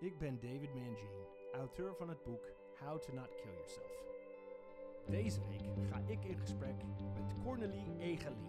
[0.00, 2.44] Ik ben David Mangine, auteur van het boek
[2.78, 4.04] How to Not Kill Yourself.
[5.06, 6.74] Deze week ga ik in gesprek
[7.14, 8.48] met Cornelie Egalie.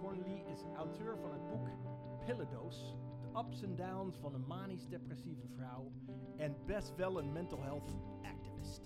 [0.00, 1.68] Cornelie is auteur van het boek
[2.26, 5.92] Pillendoos, de ups en downs van een manisch-depressieve vrouw
[6.36, 7.92] en best wel een mental health
[8.22, 8.82] activist.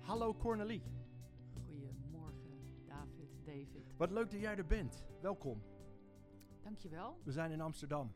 [0.00, 0.82] Hallo Cornelie,
[1.66, 3.96] Goedemorgen, David, David.
[3.96, 5.04] wat leuk dat jij er bent.
[5.20, 5.62] Welkom.
[6.64, 7.20] Dankjewel.
[7.24, 8.12] We zijn in Amsterdam.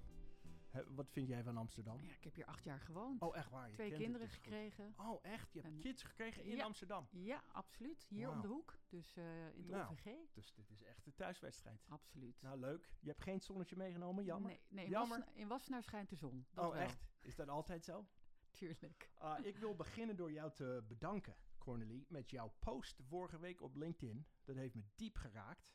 [0.89, 2.01] Wat vind jij van Amsterdam?
[2.01, 3.23] Ja, ik heb hier acht jaar gewoond.
[3.23, 3.69] Oh, echt waar?
[3.69, 4.45] Je Twee kinderen dus goed.
[4.45, 4.95] gekregen.
[4.97, 5.53] Oh, echt?
[5.53, 6.65] Je hebt En- kids gekregen in Ja.
[6.65, 7.09] Amsterdam?
[7.11, 8.07] Ja, absoluut.
[8.09, 8.79] Hier om de hoek.
[8.89, 9.91] Dus eh, in het Nou.
[9.93, 10.15] OVG.
[10.33, 11.85] Dus dit is echt een thuiswedstrijd.
[11.89, 12.43] Absoluut.
[12.43, 12.93] Nou, leuk.
[13.01, 14.51] Je hebt geen zonnetje meegenomen, jammer.
[14.51, 15.19] Nee, nee in, Jammer.
[15.19, 16.47] Wassenaar, in Wassenaar schijnt de zon.
[16.53, 16.81] Dat oh, wel.
[16.81, 17.07] echt?
[17.21, 18.07] Is dat altijd zo?
[18.59, 19.11] Tuurlijk.
[19.15, 23.77] Ah, ik wil beginnen door jou te bedanken, Cornelie, met jouw post vorige week op
[23.77, 24.27] LinkedIn.
[24.45, 25.71] Dat heeft me diep geraakt.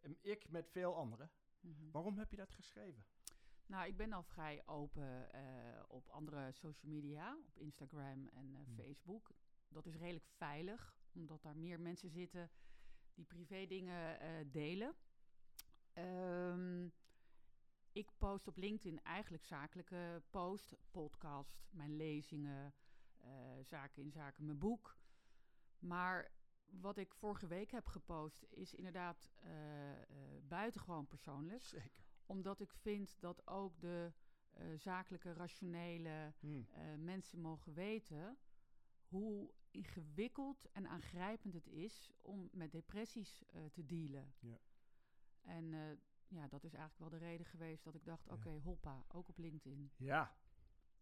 [0.00, 1.30] En ik met veel anderen.
[1.62, 1.90] Mhm.
[1.90, 3.04] Waarom heb je dat geschreven?
[3.66, 7.36] Nou, ik ben al vrij open eh, op andere social media.
[7.46, 8.74] Op Instagram en eh, Hmm.
[8.74, 9.30] Facebook.
[9.68, 10.96] Dat is redelijk veilig.
[11.12, 12.50] Omdat daar meer mensen zitten
[13.14, 14.94] die privé dingen eh, delen.
[15.92, 16.88] Ehm,
[17.92, 22.74] ik post op LinkedIn eigenlijk zakelijke post, podcast, mijn lezingen,
[23.62, 24.96] zaken in zaken, mijn boek.
[25.78, 26.30] Maar
[26.80, 31.90] wat ik vorige week heb gepost is inderdaad eh eh buitengewoon persoonlijk Zeker.
[32.26, 34.12] omdat ik vind dat ook de
[34.52, 36.62] eh, zakelijke, rationele Hm.
[36.70, 38.38] eh, mensen mogen weten
[39.08, 43.42] hoe ingewikkeld en aangrijpend het is om met depressies
[43.72, 44.34] te dealen.
[44.38, 44.58] Ja.
[45.42, 45.66] En
[46.28, 48.32] ja, dat is eigenlijk wel de reden geweest dat ik dacht, Ja.
[48.32, 49.92] oké, hoppa, ook op LinkedIn.
[49.96, 50.36] Ja.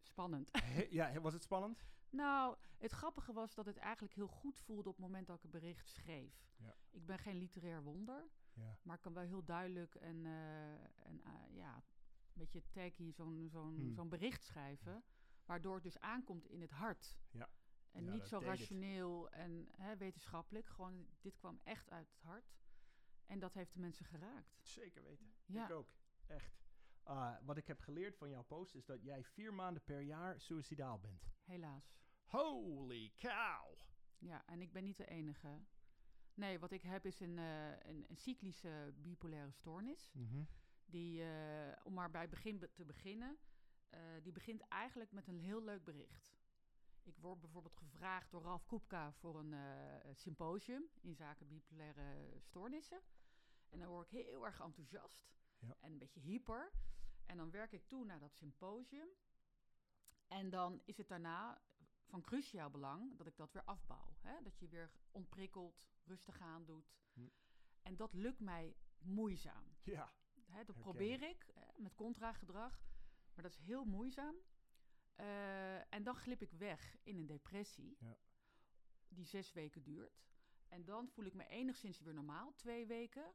[0.02, 0.48] Spannend.
[0.62, 1.84] He- ja, was het spannend?
[2.10, 5.44] Nou, het grappige was dat het eigenlijk heel goed voelde op het moment dat ik
[5.44, 6.48] een bericht schreef.
[6.56, 6.74] Ja.
[6.90, 8.28] Ik ben geen literair wonder.
[8.52, 8.76] Ja.
[8.82, 10.72] Maar ik kan wel heel duidelijk en, eh,
[11.06, 11.82] en eh, ja, een
[12.32, 13.92] beetje taggy zo'n zo'n Hmm.
[13.92, 15.04] zo'n bericht schrijven.
[15.44, 17.16] Waardoor het dus aankomt in het hart.
[17.30, 17.48] Ja.
[17.90, 18.46] En Ja, niet zo het.
[18.46, 20.66] rationeel en hè, wetenschappelijk.
[20.66, 22.58] Gewoon, dit kwam echt uit het hart.
[23.26, 24.58] En dat heeft de mensen geraakt.
[24.62, 25.32] Zeker weten.
[25.46, 25.64] Ja.
[25.64, 25.88] Ik ook.
[26.26, 26.62] Echt.
[27.02, 30.40] Ah, wat ik heb geleerd van jouw post is dat jij vier maanden per jaar
[30.40, 31.24] suicidaal bent.
[31.44, 31.92] Helaas.
[32.26, 33.78] Holy cow!
[34.18, 35.60] Ja, en ik ben niet de enige.
[36.34, 40.10] Nee, wat ik heb is een, eh, een, een cyclische bipolaire stoornis.
[40.84, 43.38] Die, eh, om maar bij het begin be- te beginnen,
[43.88, 46.38] eh, die begint eigenlijk met een heel leuk bericht.
[47.02, 53.00] Ik word bijvoorbeeld gevraagd door Ralf Koepka voor een eh, symposium in zaken bipolaire stoornissen.
[53.68, 55.28] En dan word ik heel erg enthousiast
[55.60, 55.76] Ja.
[55.80, 56.72] en een beetje hyper.
[57.26, 59.08] En dan werk ik toe naar dat symposium.
[60.28, 61.62] En dan is het daarna
[62.06, 64.16] van cruciaal belang dat ik dat weer afbouw.
[64.20, 64.42] Hè?
[64.42, 66.92] Dat je weer ontprikkeld, rustig aan doet.
[67.12, 67.28] Hm.
[67.82, 69.76] En dat lukt mij moeizaam.
[69.82, 70.12] Ja.
[70.44, 72.82] Hè, dat probeer ik hè, met contragedrag,
[73.34, 74.34] maar dat is heel moeizaam.
[75.14, 78.16] Eh, en dan glip ik weg in een depressie, Ja.
[79.08, 80.22] die zes weken duurt.
[80.68, 83.34] En dan voel ik me enigszins weer normaal, twee weken.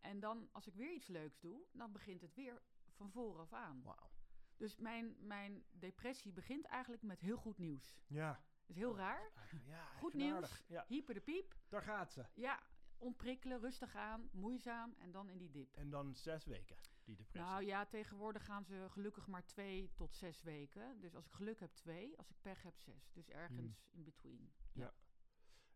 [0.00, 3.82] En dan, als ik weer iets leuks doe, dan begint het weer van vooraf aan.
[3.82, 4.10] Wauw.
[4.56, 7.96] Dus mijn, mijn depressie begint eigenlijk met heel goed nieuws.
[8.06, 8.44] Ja.
[8.66, 9.32] Is heel raar.
[9.66, 11.54] Ja, Goed nieuws, Ja, hyper de piep.
[11.68, 12.24] daar gaat ze.
[12.34, 12.62] Ja,
[12.96, 15.76] ontprikkelen, rustig aan, moeizaam en dan in die dip.
[15.76, 17.50] En dan zes weken, die depressie.
[17.50, 21.00] Nou ja, tegenwoordig gaan ze gelukkig maar twee tot zes weken.
[21.00, 22.18] Dus als ik geluk heb, twee.
[22.18, 23.10] Als ik pech heb, zes.
[23.12, 24.52] Dus ergens in between.
[24.72, 24.94] Ja.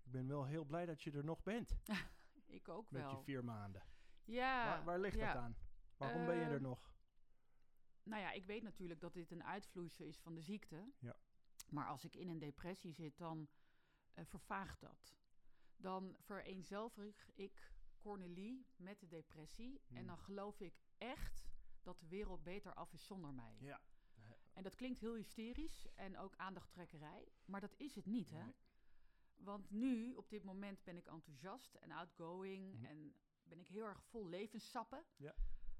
[0.02, 1.76] Ik ben wel heel blij dat je er nog bent,
[2.46, 3.10] Ik ook met wel.
[3.18, 3.82] je vier maanden.
[4.24, 4.64] Ja.
[4.64, 5.32] waar, waar ligt ja.
[5.32, 5.56] dat aan?
[5.96, 6.92] Waarom ben je er Ehm, nog?
[8.02, 10.92] Nou ja, ik weet natuurlijk dat dit een uitvloeisel is van de ziekte.
[10.98, 11.16] Ja.
[11.68, 13.48] Maar als ik in een depressie zit, dan
[14.12, 15.14] eh, vervaagt dat.
[15.76, 19.80] Dan vereenzelvig ik Cornelie met de depressie.
[19.86, 19.96] Hmm.
[19.96, 21.48] En dan geloof ik echt
[21.82, 23.56] dat de wereld beter af is zonder mij.
[23.60, 23.80] Ja.
[24.52, 27.28] En dat klinkt heel hysterisch en ook aandachttrekkerij.
[27.44, 28.42] Maar dat is het niet, hè?
[28.44, 28.54] Nee.
[29.36, 32.84] Want nu, op dit moment, ben ik enthousiast en outgoing Mhm.
[32.84, 33.14] en
[33.48, 35.04] ben ik heel erg vol levenssappen.
[35.16, 35.34] Ja.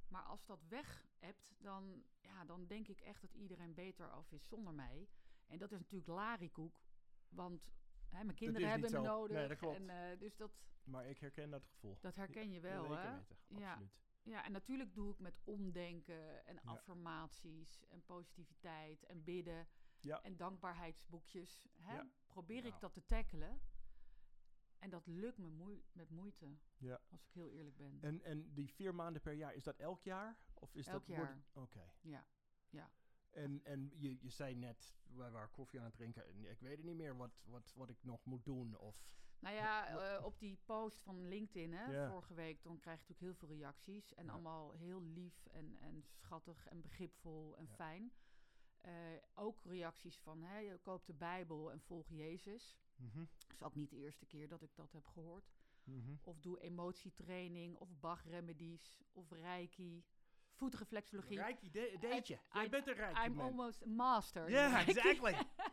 [0.08, 4.32] Maar als dat weg hebt, dan, ja, dan denk ik echt dat iedereen beter af
[4.32, 5.08] is zonder mij.
[5.46, 6.80] En dat is natuurlijk larikoek,
[7.28, 7.70] want
[8.08, 9.36] hè, mijn kinderen hebben me nodig.
[9.36, 9.76] Nee, dat klopt.
[9.76, 10.50] En, eh, dus dat,
[10.84, 11.98] Maar ik herken dat gevoel.
[12.00, 13.08] dat herken je wel, Zeker hè?
[13.58, 13.70] Ja.
[13.70, 14.02] absoluut.
[14.22, 19.66] Ja, en natuurlijk doe ik met omdenken en affirmaties en positiviteit en bidden
[20.00, 20.22] Ja.
[20.22, 21.66] en dankbaarheidsboekjes.
[21.80, 21.94] Hè?
[21.94, 22.06] Ja.
[22.26, 22.74] Probeer Nou.
[22.74, 23.60] ik dat te tackelen.
[24.84, 26.46] En dat lukt me moe- met moeite,
[26.76, 27.00] ja.
[27.08, 27.98] als ik heel eerlijk ben.
[28.00, 30.36] En, en die vier maanden per jaar, is dat elk jaar?
[30.54, 31.42] Of is Elk dat, jaar.
[31.52, 31.90] Oké.
[32.00, 32.26] Ja,
[32.70, 32.90] ja.
[33.30, 36.26] En, en je, je zei net, wij waren koffie aan het drinken.
[36.26, 38.76] en Ik weet het niet meer wat, wat, wat ik nog moet doen.
[38.78, 38.96] Of,
[39.38, 39.86] Nou ja,
[40.16, 43.56] eh, op die post van LinkedIn hè, vorige week, dan krijg je natuurlijk heel veel
[43.56, 44.14] reacties.
[44.14, 44.32] En Ja.
[44.32, 47.74] allemaal heel lief en, en schattig en begripvol en Ja.
[47.74, 48.12] fijn.
[48.80, 48.92] Eh,
[49.34, 52.76] ook reacties van, hè, je koopt de Bijbel en volg Jezus.
[52.96, 55.52] Dat is ook niet de eerste keer dat ik dat heb gehoord.
[55.84, 56.14] mhm.
[56.22, 60.04] Of doe emotietraining, of Bach-remedies, of Reiki,
[60.52, 61.36] voetreflexologie.
[61.38, 62.34] Rijkie, de- deetje.
[62.34, 63.46] I- Jij I- bent een Rijkie I'm man.
[63.46, 64.44] almost master.
[64.46, 64.90] in Yeah, Reiki.
[64.90, 65.32] exactly.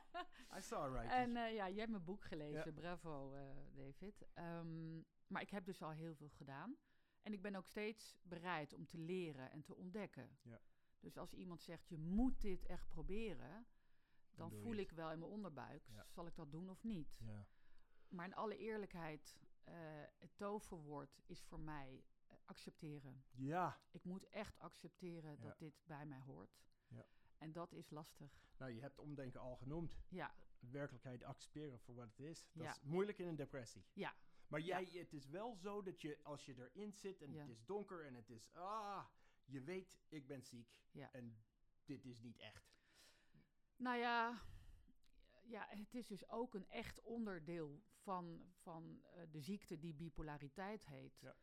[0.58, 1.12] I saw Rijkie.
[1.16, 2.66] En eh, ja, jij hebt mijn boek gelezen.
[2.66, 2.72] Ja.
[2.72, 3.42] Bravo, eh,
[3.74, 4.26] David.
[4.34, 4.96] Ehm,
[5.28, 6.76] maar ik heb dus al heel veel gedaan.
[7.22, 10.38] En ik ben ook steeds bereid om te leren en te ontdekken.
[10.42, 10.62] Ja.
[11.00, 13.66] Dus als iemand zegt, je moet dit echt proberen...
[14.36, 16.06] dan voel ik wel in mijn onderbuik, Ja.
[16.10, 17.16] zal ik dat doen of niet?
[17.20, 17.46] ja.
[18.10, 19.74] Maar in alle eerlijkheid, eh,
[20.20, 23.24] het toverwoord is voor mij eh, accepteren.
[23.32, 23.80] ja.
[23.92, 25.44] Ik moet echt accepteren Ja.
[25.48, 26.60] dat dit bij mij hoort.
[26.88, 27.06] Ja.
[27.38, 28.40] En dat is lastig.
[28.58, 29.98] Nou, je hebt omdenken al genoemd.
[30.10, 32.48] Ja, Werkelijkheid accepteren voor wat het is.
[32.52, 32.72] Dat Ja.
[32.72, 33.86] is moeilijk in een depressie.
[33.94, 34.16] ja,
[34.48, 37.66] Maar jij, het is wel zo dat je, als je erin zit en het is
[37.66, 39.06] donker en het is, ah,
[39.46, 40.76] je weet, ik ben ziek.
[40.92, 41.12] Ja.
[41.12, 41.44] En
[41.86, 42.70] dit is niet echt.
[43.82, 44.42] Nou ja,
[45.44, 50.86] ja, het is dus ook een echt onderdeel van, van eh, de ziekte die bipolariteit
[50.86, 51.20] heet.
[51.20, 51.36] Ja.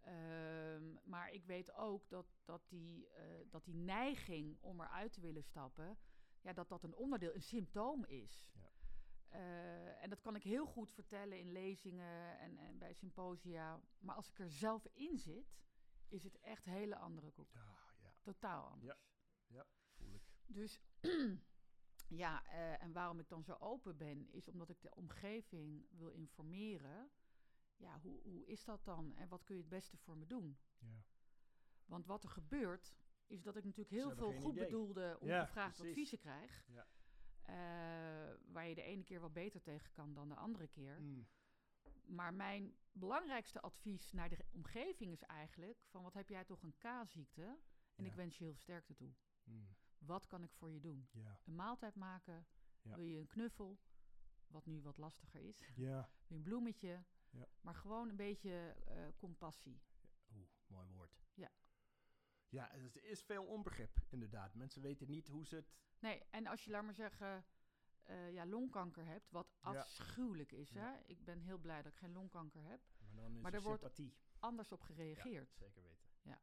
[0.00, 5.20] Ehm, maar ik weet ook dat, dat, die, eh, dat die neiging om eruit te
[5.20, 5.98] willen stappen,
[6.40, 8.50] ja, dat dat een onderdeel, een symptoom is.
[8.54, 8.70] Ja.
[9.28, 13.80] Eh, en dat kan ik heel goed vertellen in lezingen en, en bij symposia.
[13.98, 15.58] Maar als ik er zelf in zit,
[16.08, 17.52] is het echt een hele andere koek.
[17.52, 18.98] Ja, ja, Totaal anders.
[19.96, 20.22] voel ik.
[20.46, 20.80] Dus
[22.10, 26.10] ja, eh, en waarom ik dan zo open ben, is omdat ik de omgeving wil
[26.10, 27.10] informeren.
[27.76, 30.58] Ja, hoe, hoe is dat dan en wat kun je het beste voor me doen?
[30.78, 31.02] Ja.
[31.84, 32.94] Want wat er gebeurt,
[33.26, 34.64] is dat ik natuurlijk heel veel goed idee.
[34.64, 36.64] bedoelde, Ja, adviezen krijg.
[36.68, 36.86] Ja.
[37.42, 41.00] eh, waar je de ene keer wat beter tegen kan dan de andere keer.
[41.00, 41.26] Mm.
[42.04, 46.74] Maar mijn belangrijkste advies naar de omgeving is eigenlijk: van wat heb jij toch een
[46.78, 47.42] K-ziekte?
[47.94, 48.10] En Ja.
[48.10, 49.12] ik wens je heel veel sterkte toe.
[49.44, 49.68] Mm.
[50.00, 51.08] Wat kan ik voor je doen?
[51.12, 51.40] Ja.
[51.44, 52.46] een maaltijd maken?
[52.82, 52.96] Ja.
[52.96, 53.78] Wil je een knuffel?
[54.46, 55.58] Wat nu wat lastiger is.
[55.74, 55.94] Ja.
[56.00, 57.04] Wil je een bloemetje?
[57.30, 57.48] Ja.
[57.60, 59.82] Maar gewoon een beetje eh, compassie.
[60.32, 61.18] Oeh, mooi woord.
[61.34, 61.50] Ja.
[62.48, 64.54] Ja, het is veel onbegrip, inderdaad.
[64.54, 65.72] Mensen weten niet hoe ze het...
[65.98, 67.44] Nee, en als je, laat maar zeggen,
[68.02, 69.60] eh, ja, longkanker hebt, wat Ja.
[69.60, 70.70] afschuwelijk is.
[70.70, 70.80] Ja.
[70.80, 71.00] Hè?
[71.06, 72.80] Ik ben heel blij dat ik geen longkanker heb.
[72.98, 74.14] Maar dan is Maar er er wordt sympathie.
[74.38, 75.52] Anders op gereageerd.
[75.54, 76.08] Zeker weten.
[76.22, 76.40] Ja.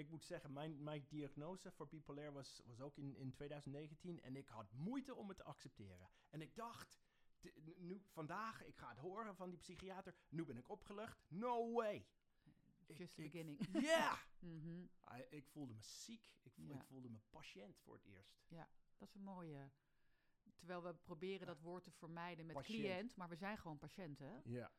[0.00, 4.20] Ik moet zeggen, mijn, mijn diagnose voor bipolair was, was ook in, in 2019.
[4.22, 6.08] En ik had moeite om het te accepteren.
[6.30, 7.00] En ik dacht,
[7.76, 10.14] nu, vandaag, ik ga het horen van die psychiater.
[10.28, 11.24] Nu ben ik opgelucht.
[11.28, 12.06] No way.
[12.86, 13.58] Ik- Just the beginning.
[13.90, 14.18] Ja!
[14.38, 14.82] Mhm.
[15.14, 16.32] I- ik voelde me ziek.
[16.42, 16.74] Ik, vo- Ja.
[16.74, 18.38] ik voelde me patiënt voor het eerst.
[18.98, 19.70] Dat is een mooie.
[20.56, 22.78] Terwijl we proberen dat woord te vermijden met Patiënt.
[22.78, 24.42] cliënt, maar we zijn gewoon patiënten.
[24.44, 24.72] Ja.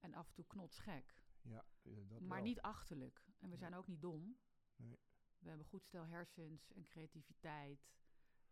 [0.00, 1.24] En af en toe knotsgek.
[1.42, 2.46] Ja, dat maar wel.
[2.46, 3.24] niet achterlijk.
[3.38, 4.38] En we zijn ook niet dom.
[4.76, 4.98] Nee.
[5.38, 7.80] We hebben goed stel hersens en creativiteit.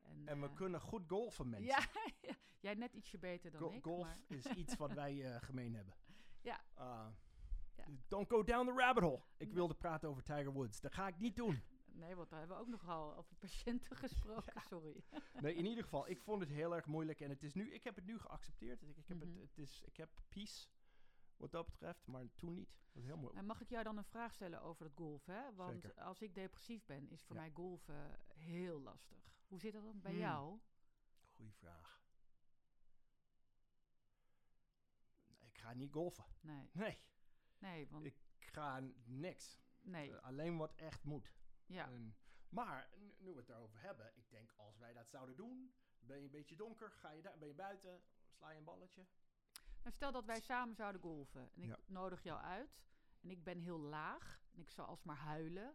[0.01, 1.69] En, En we eh, kunnen goed golfen, mensen.
[2.21, 3.83] Ja, jij net ietsje beter dan Go- ik.
[3.83, 5.95] golf maar- is iets wat wij eh, gemeen hebben.
[6.41, 6.65] Ja.
[6.75, 7.09] Ah,
[7.77, 7.85] Ja.
[8.09, 9.23] Don't go down the rabbit hole.
[9.37, 9.55] Ik Nee.
[9.55, 10.81] wilde praten over Tiger Woods.
[10.81, 11.63] Dat ga ik niet doen.
[11.97, 15.05] Nee, want daar hebben we ook nogal over patiënten gesproken, sorry.
[15.41, 17.21] Nee, in ieder geval, ik vond het heel erg moeilijk.
[17.21, 18.83] En het is nu, ik heb het nu geaccepteerd.
[18.83, 19.27] Ik, ik, heb, Mhm.
[19.29, 20.69] het, het is, ik heb peace
[21.45, 22.69] wat dat betreft, maar toen niet.
[22.93, 23.37] Dat is heel mooi.
[23.37, 25.35] En mag ik jou dan een vraag stellen over het golfen?
[25.35, 25.55] Hè?
[25.55, 26.03] Want Zeker.
[26.03, 27.41] als ik depressief ben, is voor Ja.
[27.43, 29.19] mij golfen heel lastig.
[29.49, 30.21] Hoe zit dat dan bij Hmm.
[30.21, 30.59] jou?
[31.35, 32.03] Goeie vraag.
[35.41, 36.25] Ik ga niet golfen.
[36.41, 36.99] Nee, Nee,
[37.59, 39.61] nee, want ik ga niks.
[39.81, 41.33] nee, Eh, alleen wat echt moet.
[41.67, 41.87] ja.
[41.87, 42.17] En-
[42.49, 46.19] maar nu, nu we het daarover hebben, ik denk als wij dat zouden doen, ben
[46.19, 49.07] je een beetje donker, ga je daar, ben je buiten, sla je een balletje.
[49.93, 51.79] Stel dat wij samen zouden golfen en ik Ja.
[51.87, 52.83] nodig jou uit
[53.21, 55.75] en ik ben heel laag en ik zou alsmaar huilen,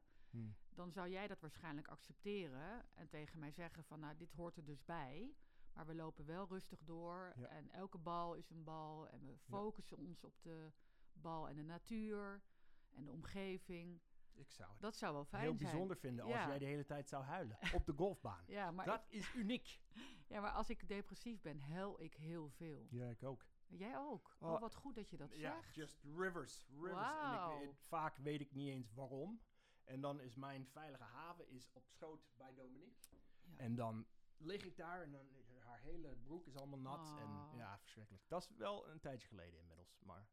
[0.70, 4.66] dan zou jij dat waarschijnlijk accepteren en tegen mij zeggen van nou dit hoort er
[4.66, 5.36] dus bij,
[5.74, 7.48] maar we lopen wel rustig door Ja.
[7.48, 10.72] en elke bal is een bal en we focussen ons op de
[11.14, 12.42] bal en de natuur
[12.90, 14.00] en de omgeving.
[14.34, 15.70] Ik zou het Dat zou wel fijn heel zijn.
[15.72, 16.48] bijzonder vinden als Ja.
[16.48, 18.44] jij de hele tijd zou huilen op de golfbaan.
[18.58, 19.80] Ja maar, dat is uniek.
[20.32, 22.88] ja, maar als ik depressief ben, huil ik heel veel.
[22.90, 23.46] Ja, ik ook.
[23.70, 24.36] Jij ook.
[24.40, 25.76] Oh, Oh, wat goed dat je dat ja, zegt.
[25.76, 26.92] just rivers, rivers.
[26.94, 27.52] Wauw.
[27.58, 29.42] En ik, weet- vaak weet ik niet eens waarom.
[29.84, 33.16] En dan is mijn veilige haven is op schoot bij Dominique.
[33.44, 33.58] Ja.
[33.58, 34.06] En dan
[34.38, 35.28] lig ik daar en dan
[35.60, 37.00] haar hele broek is allemaal nat.
[37.10, 37.20] Oh.
[37.20, 38.24] En ja, verschrikkelijk.
[38.28, 40.00] Dat is wel een tijdje geleden inmiddels.
[40.02, 40.28] Maar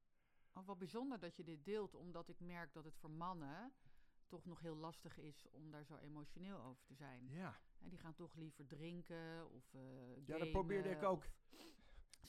[0.52, 3.72] Oh, wat bijzonder dat je dit deelt, omdat ik merk dat het voor mannen
[4.26, 7.28] toch nog heel lastig is om daar zo emotioneel over te zijn.
[7.28, 11.24] ja, En die gaan toch liever drinken of eh Ja, dat probeerde ik ook.
[11.50, 11.75] of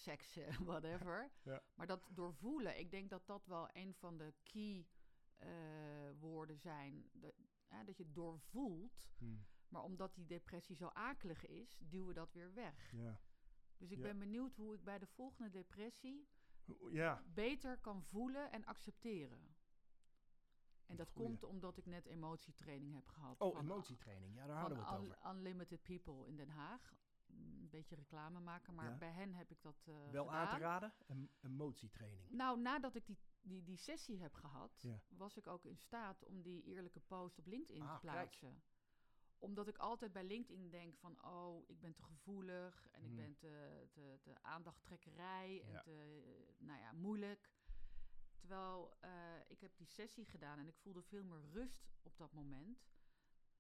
[0.10, 1.32] seks, eh, whatever.
[1.44, 1.62] Ja.
[1.76, 4.88] Maar dat doorvoelen, ik denk dat dat wel een van de key
[5.36, 5.50] eh,
[6.20, 7.10] woorden zijn.
[7.68, 9.46] Hè, dat je doorvoelt, Hmm.
[9.70, 12.92] maar omdat die depressie zo akelig is, duwen we dat weer weg.
[12.92, 13.20] Ja.
[13.78, 14.04] Dus ik Ja.
[14.04, 16.28] ben benieuwd hoe ik bij de volgende depressie
[16.92, 17.24] Ja.
[17.34, 19.56] beter kan voelen en accepteren.
[20.86, 21.28] En dat Goeie.
[21.28, 23.42] komt omdat ik net emotietraining heb gehad.
[23.42, 24.36] Oh, van- emotietraining.
[24.36, 25.18] Ja, daar hadden we het over.
[25.36, 26.94] Unlimited People in Den Haag.
[27.28, 28.98] Een beetje reclame maken, maar Ja.
[28.98, 30.70] bij hen heb ik dat eh Wel aan te gedaan.
[30.70, 30.94] raden.
[31.08, 32.30] Em- emotietraining.
[32.32, 35.00] Nou, nadat ik die, die, die sessie heb gehad, Ja.
[35.08, 38.14] was ik ook in staat om die eerlijke post op LinkedIn Ah, te kijk.
[38.14, 38.62] plaatsen.
[39.40, 43.16] Omdat ik altijd bij LinkedIn denk van, oh, ik ben te gevoelig en ik Hmm.
[43.16, 45.82] ben te, te, te aandachttrekkerij en Ja.
[45.82, 46.24] te,
[46.58, 47.52] nou ja, moeilijk.
[48.38, 49.12] Terwijl eh,
[49.48, 52.86] ik heb die sessie gedaan en ik voelde veel meer rust op dat moment.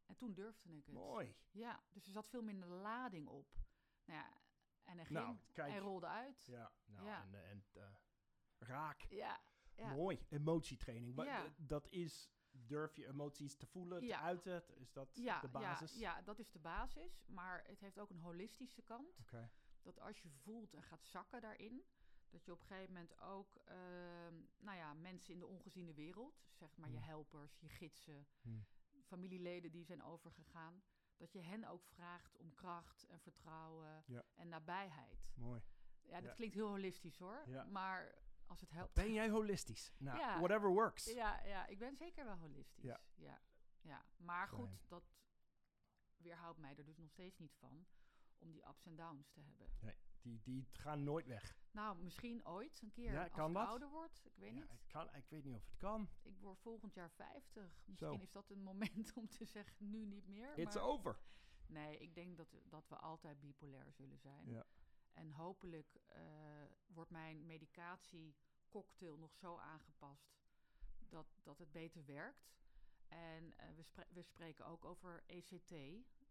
[0.08, 0.94] En toen durfde ik het.
[0.96, 1.36] Mooi.
[1.52, 3.56] Ja, dus er zat veel minder lading op.
[4.06, 4.42] Nou ja,
[4.84, 5.74] en hij ging Nou, kijk.
[5.74, 6.46] en rolde uit.
[6.46, 7.22] Ja, nou, Ja.
[7.24, 7.88] en, en eh,
[8.58, 9.02] raak.
[9.10, 9.40] Ja,
[9.76, 9.94] ja.
[9.94, 11.16] Mooi, emotietraining.
[11.16, 11.54] Maar Ja.
[11.58, 14.22] dat is, durf je emoties te voelen, te Ja.
[14.22, 14.64] uiten?
[14.78, 15.94] Is dat Ja, de basis?
[15.94, 17.24] Ja, ja, dat is de basis.
[17.26, 19.20] Maar het heeft ook een holistische kant.
[19.20, 19.50] Oké.
[19.82, 21.86] Dat als je voelt en gaat zakken daarin,
[22.30, 26.46] dat je op een gegeven moment ook, ehm, nou ja, mensen in de ongeziene wereld,
[26.52, 27.06] zeg maar je Hmm.
[27.06, 28.66] helpers, je gidsen, Hmm.
[29.08, 30.84] Familieleden die zijn overgegaan,
[31.18, 34.24] dat je hen ook vraagt om kracht en vertrouwen Ja.
[34.36, 35.32] en nabijheid.
[35.36, 35.62] Mooi.
[36.02, 36.34] Ja, dat Ja.
[36.36, 37.64] klinkt heel holistisch hoor, Ja.
[37.64, 38.94] maar als het helpt.
[38.94, 39.94] Ben jij holistisch?
[39.98, 41.06] Nou, whatever works.
[41.06, 42.84] Ja, ja, ik ben zeker wel holistisch.
[42.84, 43.00] Ja.
[43.16, 43.42] Ja.
[43.82, 45.04] Ja, Maar goed, dat
[46.18, 47.88] weerhoudt mij er dus nog steeds niet van
[48.38, 49.68] om die ups en downs te hebben.
[50.22, 51.56] Die, die gaan nooit weg.
[51.72, 53.56] Nou, misschien ooit een keer Ja, als ik dat?
[53.56, 54.22] ouder word.
[54.26, 54.72] Ik weet Ja, niet.
[54.72, 56.10] ik, kan, ik weet niet of het kan.
[56.22, 57.82] Ik word volgend jaar 50.
[57.86, 58.22] Misschien Zo.
[58.24, 60.58] is dat een moment om te zeggen, nu niet meer.
[60.58, 61.20] It's maar over.
[61.68, 64.50] nee, ik denk dat, dat we altijd bipolair zullen zijn.
[64.50, 64.66] Ja.
[65.14, 66.22] En hopelijk eh,
[66.88, 70.40] wordt mijn medicatiecocktail nog zo aangepast
[71.10, 72.56] dat, dat het beter werkt.
[73.08, 75.72] En eh, we, spre- we spreken ook over ECT.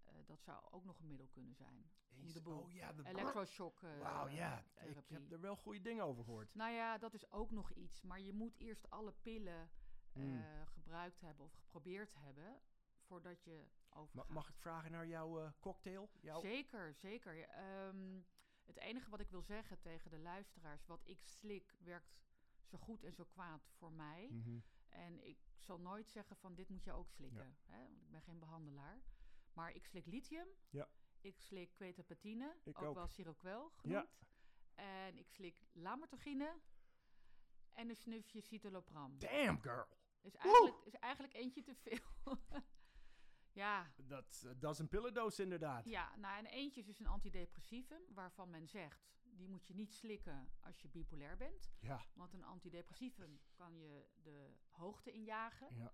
[0.07, 1.91] Eh, dat zou ook nog een middel kunnen zijn.
[2.21, 2.59] Om de boel.
[2.61, 4.65] Oh ja, de Elektroshock eh, Wauw, ja.
[4.85, 6.55] Ik heb er wel goede dingen over gehoord.
[6.55, 8.03] Nou ja, dat is ook nog iets.
[8.03, 9.71] Maar je moet eerst alle pillen
[10.13, 10.45] eh, Mm.
[10.67, 12.61] gebruikt hebben of geprobeerd hebben
[12.99, 14.29] voordat je Ma- overgaat.
[14.29, 16.11] mag ik vragen naar jouw cocktail?
[16.21, 16.41] Jouw...
[16.41, 17.41] Zeker, zeker.
[17.49, 18.21] Ehm,
[18.65, 22.25] het enige wat ik wil zeggen tegen de luisteraars, wat ik slik, werkt
[22.65, 24.29] zo goed en zo kwaad voor mij.
[24.31, 24.59] Mhm.
[24.89, 27.57] En ik zal nooit zeggen van dit moet je ook slikken.
[27.67, 27.79] Hè?
[27.89, 29.01] Want ik ben geen behandelaar.
[29.57, 30.49] Maar ik slik lithium.
[30.71, 30.89] Ja.
[31.21, 32.95] Ik slik quetapatine, ook, ook.
[32.95, 34.19] wel siroquel genoemd.
[34.75, 36.61] En ik slik lamotrigine
[37.73, 39.19] en een snufje citalopram.
[39.19, 39.87] Damn, girl.
[40.21, 42.39] Is eigenlijk, is eigenlijk eentje te veel.
[43.63, 45.85] ja, Dat uh, dat is een pillendoos inderdaad.
[45.85, 49.95] ja, nou en eentje is dus een antidepressivum waarvan men zegt, die moet je niet
[49.95, 51.71] slikken als je bipolair bent.
[51.81, 52.07] Ja.
[52.15, 55.77] Want een antidepressivum kan je de hoogte injagen.
[55.77, 55.93] ja.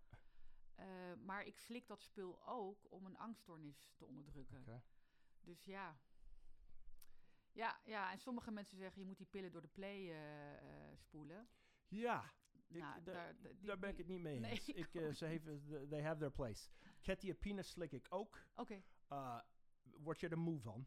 [0.83, 4.83] Eh, maar ik slik dat spul ook om een angststoornis te onderdrukken.
[5.41, 5.97] Dus ja.
[7.53, 11.49] Ja, ja, en sommige mensen zeggen je moet die pillen door de play eh, spoelen.
[11.89, 12.25] Ja,
[12.69, 14.69] ik- Nou, daar- daar- die- daar ben ik het niet mee Nee, eens.
[14.83, 16.69] ik ze heeft, the- they have their place.
[17.01, 18.47] Ketiapine slik ik ook.
[18.55, 19.41] Oké, Uh,
[19.83, 20.87] word je er moe van?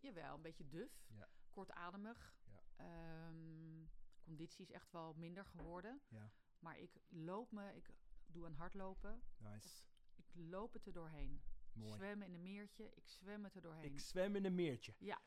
[0.00, 1.06] jawel, een beetje duf.
[1.08, 1.28] Ja.
[1.50, 2.34] Kortademig.
[2.50, 2.62] Ja.
[2.76, 3.84] Ehm,
[4.20, 6.00] conditie is echt wel minder geworden.
[6.08, 6.30] Ja.
[6.58, 7.88] Maar ik loop me, ik
[8.32, 9.22] doe aan hardlopen.
[9.38, 9.82] Nice.
[10.16, 11.42] Ik loop het er doorheen.
[11.72, 11.92] Mooi.
[11.94, 13.84] Zwemmen in een meertje, ik zwem het er doorheen.
[13.84, 14.94] Ik zwem in een meertje.
[14.98, 15.20] Ja,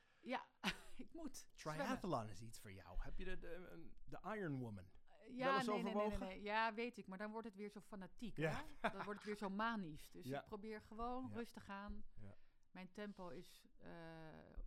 [0.96, 1.48] ik moet.
[1.54, 1.86] zwemmen.
[1.86, 2.98] Triathlon is iets voor jou.
[3.02, 4.86] Heb je de, de, de Iron Woman?
[5.32, 6.42] Ja, nee, nee, nee, nee.
[6.42, 7.08] Ja, weet ik.
[7.08, 8.38] Maar dan wordt het weer zo fanatiek.
[8.38, 8.66] Ja.
[8.82, 8.90] Hè?
[8.90, 10.10] Dan wordt het weer zo manisch.
[10.12, 10.40] Dus Ja.
[10.40, 11.36] ik probeer gewoon Ja.
[11.36, 12.04] rustig aan.
[12.16, 12.36] Ja.
[12.72, 13.90] Mijn tempo is eh,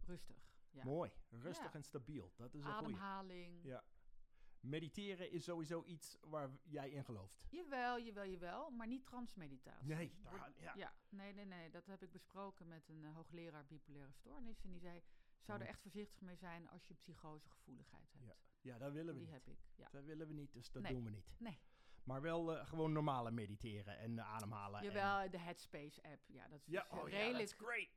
[0.06, 0.36] rustig.
[0.70, 0.84] Ja.
[0.84, 1.10] Mooi.
[1.30, 1.72] Rustig Ja.
[1.74, 2.32] en stabiel.
[2.36, 2.70] Dat is een.
[2.70, 3.64] Ademhaling.
[3.64, 3.84] Ja.
[4.62, 7.44] Mediteren is sowieso iets waar jij in gelooft.
[7.50, 8.70] Jawel, jawel, jawel.
[8.70, 9.94] Maar niet transmeditatie.
[9.94, 10.72] Nee, daar ja.
[10.76, 10.94] ja.
[11.08, 11.70] nee, nee, nee.
[11.70, 14.62] Dat heb ik besproken met een eh, hoogleraar bipolaire stoornis.
[14.64, 15.02] En die zei,
[15.40, 15.70] zou er Oh.
[15.70, 18.24] echt voorzichtig mee zijn als je psychosegevoeligheid hebt.
[18.24, 18.36] Ja,
[18.72, 19.32] Ja, dat willen we die niet.
[19.44, 19.58] heb ik.
[19.74, 19.88] Ja.
[19.90, 20.92] Dat willen we niet, dus dat Nee.
[20.92, 21.34] doen we niet.
[21.38, 21.58] Nee.
[22.04, 24.80] Maar wel eh, gewoon normale mediteren en ademhalen.
[24.80, 26.22] en- Jawel, de Headspace app.
[26.26, 27.88] Ja, dat is Ja, dus oh ja, redelijk that's great.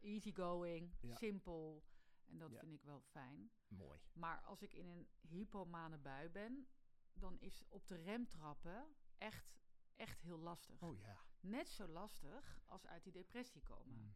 [0.00, 1.82] easygoing, simpel.
[2.26, 2.58] En dat Ja.
[2.58, 3.50] vind ik wel fijn.
[3.68, 4.00] Mooi.
[4.12, 6.68] Maar als ik in een hypomane bui ben,
[7.12, 9.56] dan is op de rem trappen echt,
[9.96, 10.82] echt heel lastig.
[10.82, 11.16] Oh ja.
[11.40, 13.98] Net zo lastig als uit die depressie komen.
[13.98, 14.14] Mm.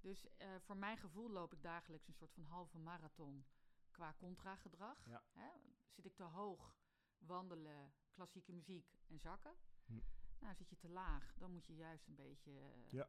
[0.00, 3.46] Dus eh, voor mijn gevoel loop ik dagelijks een soort van halve marathon
[3.90, 5.04] qua contragedrag.
[5.06, 5.22] Ja.
[5.32, 5.50] Hè?
[5.90, 6.76] Zit ik te hoog,
[7.18, 9.54] wandelen, klassieke muziek en zakken.
[9.86, 9.98] Hm.
[10.38, 13.08] Nou, zit je te laag, dan moet je juist een beetje eh, Ja.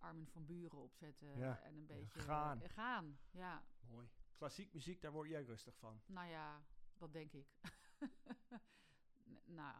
[0.00, 1.60] Armin van Buren opzetten Ja.
[1.62, 2.62] en een beetje gaan.
[2.62, 3.18] eh, gaan.
[3.30, 4.08] Ja, Mooi.
[4.36, 6.00] Klassiek muziek, daar word jij rustig van.
[6.06, 6.62] Nou ja,
[6.98, 7.46] dat denk ik.
[9.44, 9.76] Nou,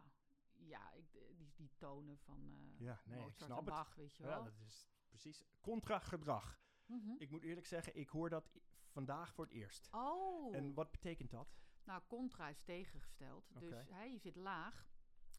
[0.57, 3.73] ja, ik, die, die tonen van eh Ja, nee, ik Mozart snap en het.
[3.73, 4.43] Bach, weet je Ja, wel.
[4.43, 6.61] dat is precies contra-gedrag.
[6.85, 7.15] Mhm.
[7.17, 9.87] Ik moet eerlijk zeggen, ik hoor dat vandaag voor het eerst.
[9.91, 11.55] Oh, En wat betekent dat?
[11.83, 13.53] nou, contra is tegengesteld.
[13.59, 14.87] Dus hè, je zit laag,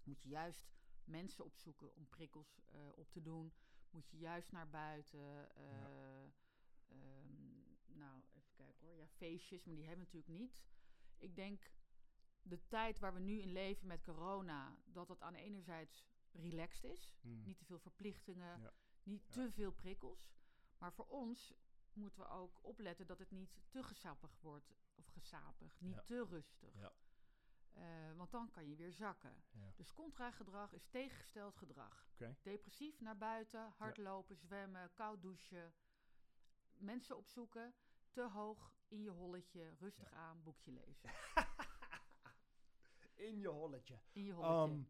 [0.04, 0.66] moet je juist
[1.04, 3.52] mensen opzoeken om prikkels eh, op te doen.
[3.92, 5.54] Moet je juist naar buiten.
[5.56, 6.24] eh,
[6.88, 8.96] ehm, nou, even kijken hoor.
[8.96, 10.62] Ja, feestjes, maar die hebben we natuurlijk niet.
[11.18, 11.70] Ik denk,
[12.42, 17.12] de tijd waar we nu in leven met corona, dat het aan enerzijds relaxed is.
[17.20, 17.42] Hmm.
[17.44, 18.72] Niet te veel verplichtingen, Ja.
[19.02, 19.32] niet Ja.
[19.32, 20.32] te veel prikkels.
[20.78, 21.54] Maar voor ons
[21.92, 24.72] moeten we ook opletten dat het niet te gesappig wordt.
[24.94, 26.02] Of gesapig, niet Ja.
[26.02, 26.74] te rustig.
[27.72, 29.42] Eh, want dan kan je weer zakken.
[29.50, 29.72] Ja.
[29.76, 32.06] Dus contragedrag is tegengesteld gedrag.
[32.42, 35.74] Depressief naar buiten, hardlopen, zwemmen, koud douchen.
[36.74, 37.74] Mensen opzoeken,
[38.10, 41.10] te hoog in je holletje, rustig aan, boekje lezen.
[43.14, 43.98] In je holletje.
[44.12, 44.74] In je holletje.
[44.74, 44.88] Um,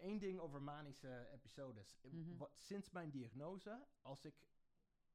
[0.00, 1.98] Eén ding over manische episodes.
[2.00, 2.36] Eh, Mhm.
[2.36, 4.34] wat, sinds mijn diagnose, als ik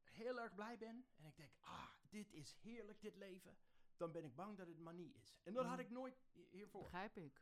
[0.03, 3.57] heel erg blij ben en ik denk, ah, dit is heerlijk, dit leven,
[3.97, 5.39] dan ben ik bang dat het manie is.
[5.43, 5.83] En dat had Mhm.
[5.85, 6.81] ik nooit hi- hiervoor.
[6.81, 7.41] begrijp ik.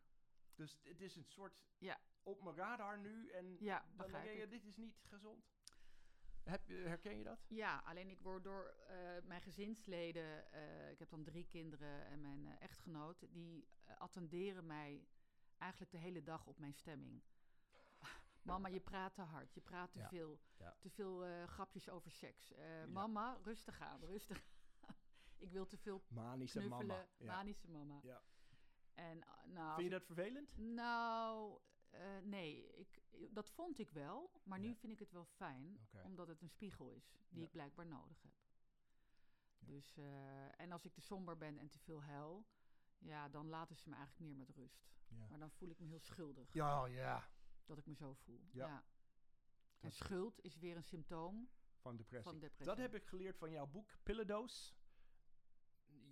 [0.56, 2.00] Dus het is een soort Ja.
[2.24, 4.50] op mijn radar nu en Ja, dan denk je, ik.
[4.50, 5.54] dit is niet gezond.
[6.44, 7.40] Heb, herken je dat?
[7.48, 12.22] Ja, alleen ik word door eh, mijn gezinsleden, eh, ik heb dan drie kinderen en
[12.22, 15.08] mijn eh, echtgenoot, die attenderen mij
[15.58, 17.22] eigenlijk de hele dag op mijn stemming.
[18.42, 20.76] Mama, je praat te hard, je praat te Ja, veel, ja.
[20.80, 22.54] te veel grapjes over seks.
[22.88, 24.54] Mama, rustig aan, rustig aan.
[25.46, 27.08] Ik wil te veel Manische knuffelen, mama.
[27.18, 27.26] Ja.
[27.26, 28.00] manische mama.
[28.04, 28.22] Ja.
[28.94, 30.58] En eh, nou, Vind je dat vervelend?
[30.58, 31.60] nou,
[31.90, 33.02] eh, nee, ik,
[33.34, 34.76] dat vond ik wel, maar nu Ja.
[34.76, 37.46] vind ik het wel fijn, omdat het een spiegel is die Ja.
[37.46, 38.32] ik blijkbaar nodig heb.
[39.60, 39.68] Ja.
[39.68, 42.46] Dus, eh, en als ik te somber ben en te veel huil,
[42.98, 44.94] ja, dan laten ze me eigenlijk meer met rust.
[45.30, 47.30] Maar dan voel ik me heel schuldig Ja, ja.
[47.66, 48.42] dat ik me zo voel.
[48.52, 48.84] Ja.
[49.80, 52.32] En schuld is weer een symptoom Van depressie.
[52.32, 52.66] van depressie.
[52.76, 54.76] Dat heb ik geleerd van jouw boek Pillendoos.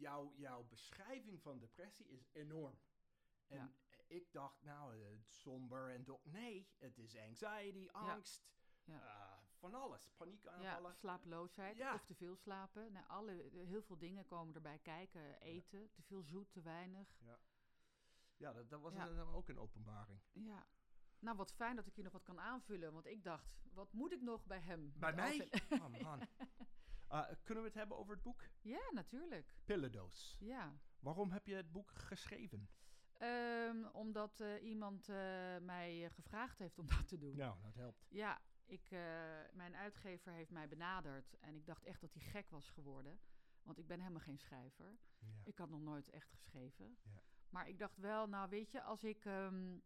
[0.04, 2.78] Jouw, jouw beschrijving van depressie is enorm.
[3.48, 3.72] En Ja.
[4.08, 8.44] ik dacht, nou, eh, somber en do Nee, het is anxiety, angst,
[8.84, 9.02] Ja.
[9.02, 10.04] eh, van alles.
[10.06, 10.96] Ja, Paniekaanvallen.
[10.96, 11.94] slapeloosheid Ja.
[11.94, 12.92] of te veel slapen.
[12.92, 15.40] Nou, alle, heel veel dingen komen erbij kijken.
[15.42, 17.08] Eten, te veel zoet, te weinig.
[18.38, 19.08] Ja, dat, dat was Ja.
[19.08, 20.20] een- ook een openbaring.
[20.32, 20.68] Ja.
[21.20, 22.94] Nou, wat fijn dat ik hier nog wat kan aanvullen.
[22.94, 24.94] Want ik dacht, wat moet ik nog bij hem?
[25.00, 25.36] Bij mij?
[25.36, 26.20] zijn- Oh man.
[27.14, 29.56] Eh, kunnen we het hebben over het boek ja, natuurlijk.
[29.66, 30.38] Pillendoos?
[30.40, 30.80] Ja.
[31.00, 32.70] Waarom heb je het boek geschreven?
[33.18, 35.16] Ehm, omdat eh, iemand eh,
[35.58, 37.36] mij gevraagd heeft om dat te doen.
[37.36, 38.06] Nou, dat helpt.
[38.10, 38.90] Ja, ik,
[39.52, 41.38] mijn uitgever heeft mij benaderd.
[41.40, 43.20] En ik dacht echt dat hij gek was geworden.
[43.64, 44.98] Want ik ben helemaal geen schrijver.
[45.20, 45.28] Ja.
[45.44, 46.98] Ik had nog nooit echt geschreven.
[47.04, 47.22] Ja.
[47.50, 49.78] Maar ik dacht wel, nou weet je, als ik, ehm,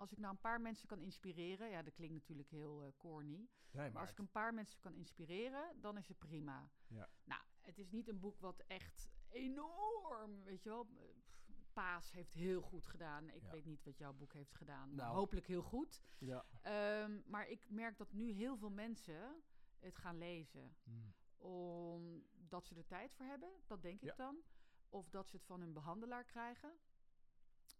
[0.00, 1.70] als ik nou een paar mensen kan inspireren.
[1.70, 3.36] Ja, dat klinkt natuurlijk heel eh, corny.
[3.36, 6.70] Nee, Maar maar als ik een paar mensen kan inspireren, dan is het prima.
[6.86, 7.08] Ja.
[7.24, 10.86] Nou, het is niet een boek wat echt enorm, weet je wel.
[10.96, 11.02] eh,
[11.72, 13.28] Paas heeft heel goed gedaan.
[13.28, 13.50] Ik Ja.
[13.50, 14.94] weet niet wat jouw boek heeft gedaan.
[14.94, 15.14] Nou.
[15.16, 16.02] hopelijk heel goed.
[16.18, 16.44] Ja.
[16.62, 19.42] Ehm, maar ik merk dat nu heel veel mensen
[19.78, 20.76] het gaan lezen.
[20.84, 21.12] Hmm.
[21.36, 24.10] Omdat ze er tijd voor hebben, dat denk Ja.
[24.10, 24.36] ik dan.
[24.88, 26.72] Of dat ze het van hun behandelaar krijgen.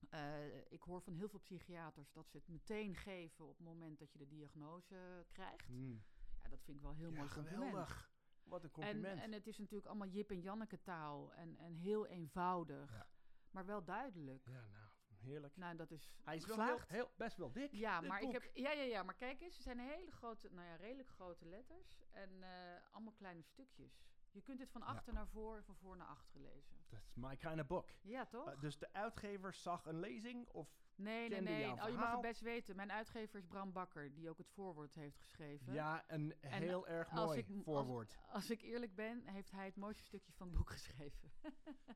[0.09, 3.99] Eh, ik hoor van heel veel psychiaters dat ze het meteen geven op het moment
[3.99, 5.67] dat je de diagnose krijgt.
[5.67, 6.03] Hmm.
[6.43, 7.65] Ja, dat vind ik wel heel ja, mooi compliment.
[7.69, 8.11] geweldig.
[8.45, 9.23] Wat een En, compliment.
[9.23, 13.07] en het is natuurlijk allemaal Jip en Janneke taal en, en heel eenvoudig, Ja.
[13.51, 14.45] maar wel duidelijk.
[14.47, 15.57] ja, nou, heerlijk.
[15.57, 17.73] Nou, dat is Hij is wel heel, best wel dik.
[17.73, 20.67] Ja, maar ik heb, ja, ja, ja, maar kijk eens, het zijn hele grote, nou
[20.67, 22.51] ja, redelijk grote letters en eh,
[22.91, 24.10] allemaal kleine stukjes.
[24.33, 24.87] Je kunt dit van Ja.
[24.87, 26.77] achter naar voor en van voor naar achter lezen.
[26.89, 27.89] That's my kind of book.
[28.03, 28.49] Ja, toch?
[28.49, 30.69] Eh, dus de uitgever zag een lezing of...
[30.95, 31.71] nee, nee, nee.
[31.73, 32.77] Oh, je mag het best weten.
[32.77, 35.73] Mijn uitgever is Bram Bakker, die ook het voorwoord heeft geschreven.
[35.73, 38.19] Ja, een En heel erg mooi ik m- als- voorwoord.
[38.29, 41.31] Als ik eerlijk ben, heeft hij het mooiste stukje van het boek geschreven.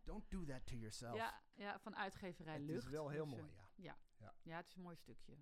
[0.04, 1.16] Don't do that to yourself.
[1.16, 2.84] Ja, ja, van uitgeverij het Lucht.
[2.84, 3.96] is wel heel Dus, eh, mooi, ja.
[4.42, 5.36] Ja, het is een mooi stukje.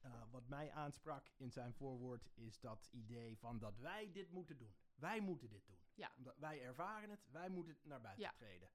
[0.00, 4.56] Eh, wat mij aansprak in zijn voorwoord is dat idee van dat wij dit moeten
[4.56, 4.74] doen.
[4.94, 5.78] Wij moeten dit doen.
[5.98, 6.12] Ja.
[6.16, 8.32] Omdat wij ervaren het, wij moeten naar buiten Ja.
[8.36, 8.68] treden.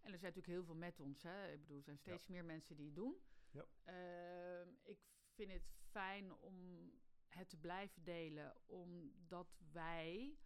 [0.00, 1.22] En er zijn natuurlijk heel veel met ons.
[1.22, 1.52] Hè.
[1.52, 3.16] Ik bedoel, er zijn steeds meer mensen die het doen.
[3.50, 3.64] Ja.
[3.84, 4.98] Ehm, ik
[5.32, 6.90] vind het fijn om
[7.28, 10.38] het te blijven delen, omdat wij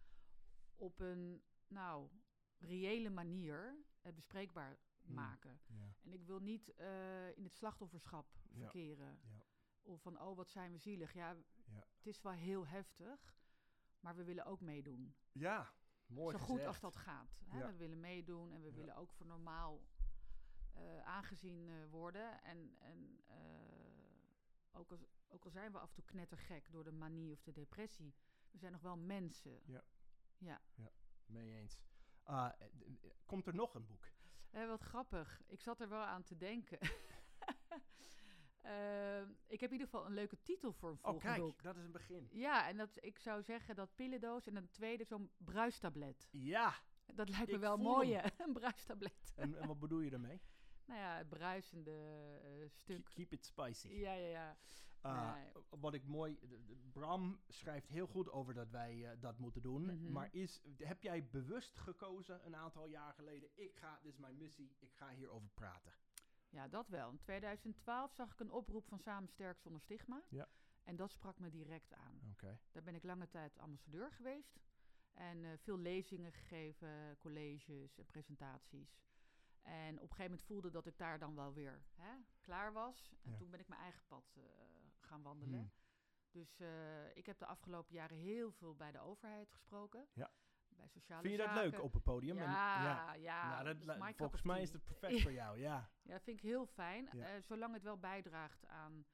[0.75, 2.09] op een, nou,
[2.57, 5.13] reële manier het bespreekbaar Hmm.
[5.15, 5.59] maken.
[5.65, 5.93] Ja.
[6.03, 8.59] En ik wil niet eh, in het slachtofferschap Ja.
[8.59, 9.19] verkeren.
[9.23, 9.43] Ja.
[9.81, 11.13] Of van, oh, wat zijn we zielig.
[11.13, 11.35] Ja,
[11.65, 11.85] Ja.
[11.97, 13.35] het is wel heel heftig,
[13.99, 15.15] maar we willen ook meedoen.
[15.31, 15.73] Ja,
[16.09, 17.39] Mooi zo goed als dat gaat.
[17.45, 17.57] Hè?
[17.59, 17.67] Ja.
[17.67, 18.75] We willen meedoen en we Ja.
[18.75, 19.81] willen ook voor normaal
[20.73, 22.43] eh, aangezien eh, worden.
[22.43, 26.91] En, en eh, ook, als, ook al zijn we af en toe knettergek door de
[26.91, 28.13] manie of de depressie,
[28.51, 29.59] we zijn nog wel mensen.
[29.65, 29.83] Ja.
[30.37, 30.61] Ja.
[31.25, 31.79] Mee eens.
[32.23, 32.51] Ah,
[33.25, 34.07] komt er nog een boek?
[34.51, 35.41] Wat grappig.
[35.47, 36.79] Ik zat er wel aan te denken.
[38.61, 41.63] Eh, ik heb in ieder geval een leuke titel voor een Oh, volgend kijk, boek.
[41.63, 42.27] dat is een begin.
[42.31, 46.27] Ja, en dat, ik zou zeggen dat pillendoos en een tweede zo'n bruistablet.
[46.31, 46.73] Ja,
[47.13, 48.19] Dat lijkt me wel mooi?
[48.37, 49.33] Een bruistablet.
[49.35, 50.41] en, en wat bedoel je daarmee?
[50.85, 51.91] Nou ja, het bruisende
[52.43, 53.03] eh, stuk.
[53.05, 53.87] Ke- Keep it spicy.
[53.87, 54.57] Ja, ja, ja.
[55.33, 55.51] Nee.
[55.69, 56.39] Wat ik mooi...
[56.91, 59.81] Bram schrijft heel goed over dat wij eh, dat moeten doen.
[59.85, 60.11] Mhm.
[60.11, 63.49] Maar is, heb jij bewust gekozen een aantal jaar geleden...
[63.55, 65.91] Ik ga, dit is mijn missie, ik ga hierover praten.
[66.49, 67.09] Ja, dat wel.
[67.09, 70.23] In 2012 zag ik een oproep van Samen Sterk Zonder Stigma.
[70.29, 70.47] Ja.
[70.83, 72.19] En dat sprak me direct aan.
[72.31, 72.59] Oké.
[72.71, 74.59] Daar ben ik lange tijd ambassadeur geweest.
[75.13, 79.01] En eh, veel lezingen gegeven, colleges en presentaties.
[79.61, 83.13] En op een gegeven moment voelde dat ik daar dan wel weer hè, klaar was.
[83.23, 83.37] En Ja.
[83.37, 84.43] toen ben ik mijn eigen pad eh,
[84.99, 85.59] gaan wandelen.
[85.59, 85.71] Hmm.
[86.31, 90.07] Dus eh, ik heb de afgelopen jaren heel veel bij de overheid gesproken.
[90.13, 90.31] Ja.
[90.79, 91.69] Bij sociale Vind je dat zaken.
[91.71, 92.37] leuk op het podium?
[92.37, 93.49] En- Ja, ja.
[93.49, 95.89] Nou, dat, is volgens mij is het perfect voor jou, ja.
[96.03, 97.09] Ja, dat vind ik heel fijn.
[97.11, 97.25] Ja.
[97.25, 99.05] eh, zolang het wel bijdraagt aan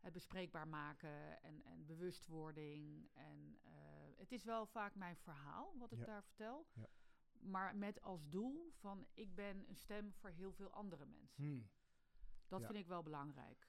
[0.00, 3.08] het bespreekbaar maken en, en bewustwording.
[3.12, 3.72] En eh,
[4.16, 6.04] het is wel vaak mijn verhaal wat ik Ja.
[6.04, 6.66] daar vertel.
[6.72, 6.86] Ja.
[7.40, 11.44] Maar met als doel van ik ben een stem voor heel veel andere mensen.
[11.44, 11.68] Hmm.
[12.48, 12.66] Dat Ja.
[12.66, 13.68] vind ik wel belangrijk.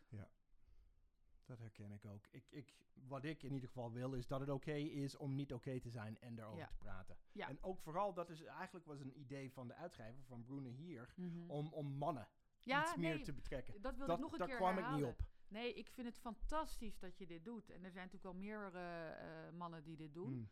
[1.48, 2.28] Dat herken ik ook.
[2.32, 5.54] Ik, ik, wat ik in ieder geval wil, is dat het oké is om niet
[5.54, 6.68] oké te zijn en daarover Ja.
[6.68, 7.18] te praten.
[7.32, 7.48] Ja.
[7.48, 11.14] En ook vooral, dat is eigenlijk was een idee van de uitgever, van Brune hier,
[11.16, 11.50] Mhm.
[11.50, 12.28] om, om mannen
[12.64, 13.82] ja, iets meer nee, te betrekken.
[13.82, 15.00] dat wil Dat, ik nog een daar keer kwam herhalen.
[15.00, 15.26] ik niet op.
[15.48, 17.70] Nee, ik vind het fantastisch dat je dit doet.
[17.70, 20.32] En er zijn natuurlijk wel meerdere eh, mannen die dit doen.
[20.32, 20.50] Hmm.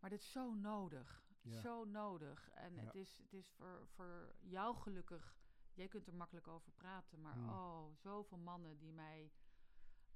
[0.00, 1.24] Maar dit is zo nodig.
[1.42, 1.60] Ja.
[1.60, 2.50] Zo nodig.
[2.54, 5.36] En het is, het is voor, voor jou gelukkig.
[5.74, 7.20] Jij kunt er makkelijk over praten.
[7.20, 7.48] Maar Hmm.
[7.48, 9.32] oh, zoveel mannen die mij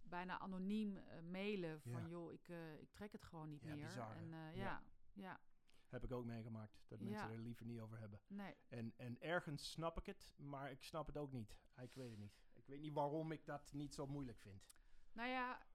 [0.09, 1.81] bijna anoniem eh, mailen.
[1.81, 2.09] Van Ja.
[2.09, 3.87] joh, ik, eh, ik trek het gewoon niet Ja, meer.
[3.87, 4.63] bizar, en eh, Ja.
[4.63, 4.83] ja.
[5.13, 5.41] ja,
[5.89, 8.21] Heb ik ook meegemaakt, dat mensen er liever niet over hebben.
[8.27, 8.55] nee.
[8.69, 11.57] En, en ergens snap ik het, maar ik snap het ook niet.
[11.75, 12.41] Ah, Ik weet het niet.
[12.53, 14.77] Ik weet niet waarom ik dat niet zo moeilijk vind.
[15.13, 15.67] Nou ja,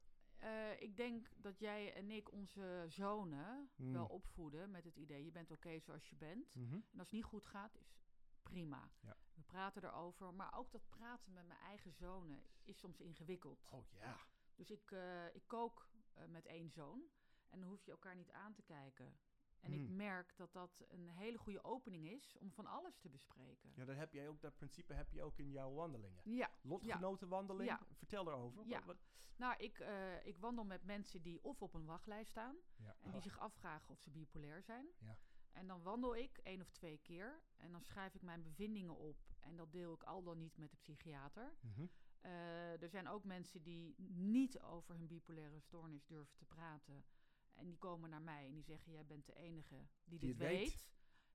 [0.79, 3.93] ik denk dat jij en ik onze zonen Hmm.
[3.93, 5.23] wel opvoeden met het idee...
[5.25, 6.55] je bent oké zoals je bent.
[6.55, 6.73] Mhm.
[6.73, 7.99] En als het niet goed gaat, is
[8.41, 8.91] prima.
[8.99, 9.17] Ja.
[9.33, 10.33] We praten erover.
[10.33, 13.65] Maar ook dat praten met mijn eigen zonen is soms ingewikkeld.
[13.69, 14.17] Oh ja.
[14.55, 17.03] Dus ik, eh, ik kook eh, met één zoon.
[17.49, 19.17] En dan hoef je elkaar niet aan te kijken.
[19.59, 19.95] En ik Hmm.
[19.95, 23.71] merk dat dat een hele goede opening is om van alles te bespreken.
[23.75, 26.21] Ja, dat heb jij ook, dat principe heb je ook in jouw wandelingen.
[26.23, 27.79] Ja, Lotgenotenwandeling, Ja.
[27.93, 28.65] vertel erover.
[28.67, 28.77] Ja.
[28.77, 32.55] Wat, wat- nou, ik, eh, ik wandel met mensen die of op een wachtlijst staan
[32.75, 32.95] ja.
[33.01, 34.87] en die zich afvragen of ze bipolair zijn.
[34.99, 35.17] Ja.
[35.51, 39.17] En dan wandel ik één of twee keer en dan schrijf ik mijn bevindingen op
[39.39, 41.53] en dat deel ik al dan niet met de psychiater.
[41.61, 41.85] Mhm.
[42.21, 47.05] Eh, er zijn ook mensen die niet over hun bipolaire stoornis durven te praten.
[47.53, 50.37] En die komen naar mij en die zeggen: Jij bent de enige die, Die dit
[50.37, 50.59] weet.
[50.59, 50.89] weet.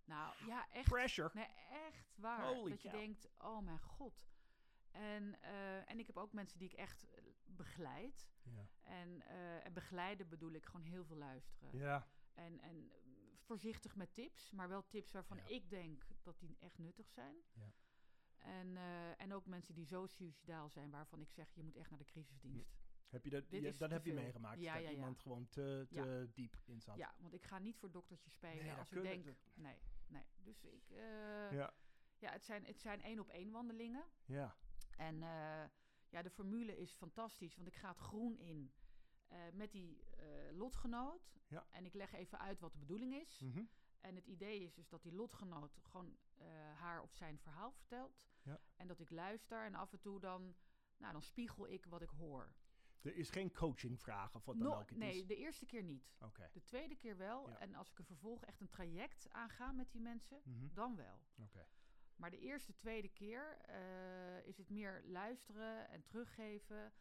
[0.04, 0.88] Nou ja, echt.
[0.88, 1.30] Pressure.
[1.34, 1.46] Nee,
[1.86, 2.54] echt waar.
[2.54, 4.26] Holy dat je denkt: Oh mijn god.
[4.90, 8.28] En, eh, en ik heb ook mensen die ik echt eh, begeleid.
[8.42, 8.66] Ja.
[8.80, 9.22] En,
[9.62, 11.78] en begeleiden bedoel ik gewoon heel veel luisteren.
[11.78, 12.06] ja.
[12.34, 12.90] En, en
[13.46, 15.46] voorzichtig met tips, maar wel tips waarvan Ja.
[15.46, 17.36] ik denk dat die echt nuttig zijn.
[17.52, 17.70] Ja.
[18.38, 21.90] En, eh, en ook mensen die zo suicidaal zijn, waarvan ik zeg, je moet echt
[21.90, 22.84] naar de crisisdienst.
[23.08, 24.60] Heb je dat, Dit je- te heb je meegemaakt?
[24.60, 24.94] Ja, dat ja, ja.
[24.94, 26.96] iemand gewoon te, te diep in zat.
[26.96, 30.24] Ja, want ik ga niet voor doktertje spelen Nee, als ik denk, nee, nee.
[30.36, 31.74] Dus ik, eh, ja,
[32.18, 32.32] Ja.
[32.32, 34.04] het zijn, het zijn één op één wandelingen.
[34.24, 34.56] ja.
[34.96, 35.64] En eh,
[36.08, 38.72] ja, de formule is fantastisch, want ik ga het groen in
[39.28, 41.34] eh, met die eh, lotgenoot.
[41.48, 41.66] Ja.
[41.70, 43.40] En ik leg even uit wat de bedoeling is.
[43.40, 43.64] Mhm.
[44.00, 48.20] En het idee is dus dat die lotgenoot gewoon eh, haar of zijn verhaal vertelt.
[48.42, 48.60] Ja.
[48.76, 50.54] En dat ik luister en af en toe dan,
[50.96, 52.52] nou, dan spiegel ik wat ik hoor.
[53.02, 55.26] Er is geen coachingvraag of wat dan No- ook het nee, is.
[55.26, 56.14] de eerste keer niet.
[56.20, 56.50] Oké.
[56.52, 57.48] De tweede keer wel.
[57.48, 57.58] Ja.
[57.58, 60.74] En als ik een vervolg echt een traject aanga met die mensen, Mhm.
[60.74, 61.20] dan wel.
[61.42, 61.66] Oké.
[62.16, 63.58] Maar de eerste, tweede keer
[64.44, 66.92] is het meer luisteren en teruggeven.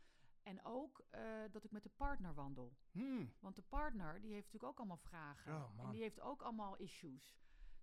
[0.45, 2.75] En ook eh, dat ik met de partner wandel.
[2.91, 3.33] Hmm.
[3.39, 5.55] Want de partner die heeft natuurlijk ook allemaal vragen.
[5.55, 7.37] Oh, en die heeft ook allemaal issues.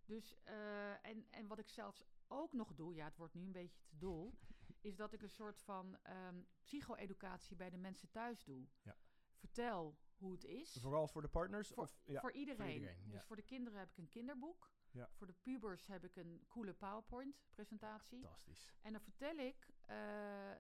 [0.05, 3.53] Dus, eh, en, en wat ik zelfs ook nog doe, ja, het wordt nu een
[3.53, 4.35] beetje te dol,
[4.81, 8.67] is dat ik een soort van ehm psycho-educatie bij de mensen thuis doe.
[8.83, 8.97] Ja.
[9.35, 10.77] Vertel hoe het is.
[10.81, 11.69] Vooral voor de partners?
[11.69, 12.21] Voor, of, ja.
[12.21, 12.73] voor iedereen.
[12.73, 13.13] iedereen, ja.
[13.13, 14.71] Dus voor de kinderen heb ik een kinderboek.
[14.93, 15.09] Ja.
[15.13, 18.21] Voor de pubers heb ik een coole PowerPoint-presentatie.
[18.21, 18.73] Fantastisch.
[18.81, 19.97] En dan vertel ik eh,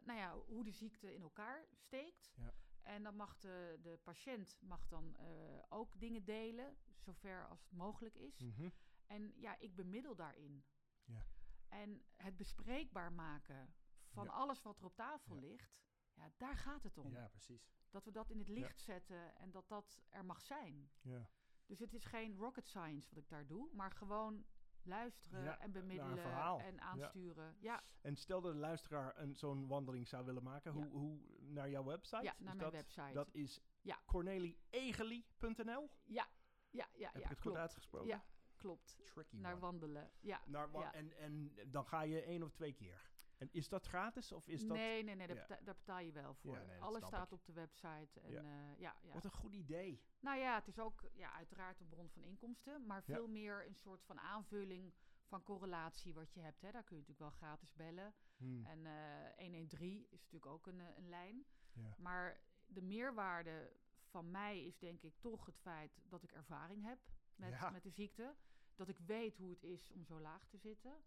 [0.04, 2.32] nou ja, hoe de ziekte in elkaar steekt.
[2.36, 2.54] Ja.
[2.82, 5.26] En dan mag de, de patiënt mag dan eh,
[5.68, 8.40] ook dingen delen, zover als het mogelijk is.
[8.40, 8.68] Mhm.
[9.06, 10.64] En ja, ik bemiddel daarin.
[11.04, 11.26] Ja.
[11.68, 13.74] En het bespreekbaar maken
[14.08, 15.82] van alles wat er op tafel ligt,
[16.14, 17.10] ja, daar gaat het om.
[17.10, 17.70] Ja, precies.
[17.90, 20.90] Dat we dat in het licht zetten en dat dat er mag zijn.
[21.00, 21.28] Ja.
[21.72, 24.44] Dus het is geen rocket science wat ik daar doe, maar gewoon
[24.82, 26.24] luisteren Ja, en bemiddelen
[26.60, 26.80] en Ja.
[26.80, 27.56] aansturen.
[27.60, 30.78] Ja, En stel dat de luisteraar een, zo'n wandeling zou willen maken, Ja.
[30.78, 32.22] hoe, hoe naar jouw website?
[32.22, 33.12] ja, naar mijn dat, website.
[33.12, 33.98] Dat is Ja.
[34.06, 35.90] cornelieegeli.nl.
[36.04, 36.28] ja,
[36.70, 38.08] ja, ja, Heb ja, ik het goed uitgesproken?
[38.08, 38.24] Ja,
[38.56, 38.98] klopt.
[39.04, 39.60] Tricky Naar one.
[39.60, 40.10] wandelen.
[40.20, 40.40] Ja.
[40.46, 40.92] Naar wa- ja.
[40.94, 43.10] en, en dan ga je één of twee keer.
[43.42, 44.76] En is dat gratis of is dat...
[44.76, 45.46] nee, nee, nee, daar, Ja.
[45.46, 46.54] beta- daar betaal je wel voor.
[46.54, 47.32] Ja, nee, dat Alles staat ik.
[47.32, 48.20] op de website.
[48.20, 48.40] En, Ja.
[48.42, 48.74] ja.
[48.78, 49.12] ja, ja.
[49.14, 50.02] Wat een goed idee.
[50.20, 53.74] Nou ja, het is ook ja, uiteraard een bron van inkomsten, maar veel meer een
[53.74, 54.92] soort van aanvulling
[55.24, 56.62] van correlatie wat je hebt.
[56.62, 56.70] Hè.
[56.70, 58.14] Daar kun je natuurlijk wel gratis bellen.
[58.36, 58.66] Hmm.
[58.66, 61.44] En eh 113 is natuurlijk ook een, eh, een lijn.
[61.72, 61.94] Ja.
[61.98, 63.72] Maar de meerwaarde
[64.04, 66.98] van mij is denk ik toch het feit dat ik ervaring heb
[67.36, 68.34] met, met de ziekte.
[68.74, 71.02] Dat ik weet hoe het is om zo laag te zitten.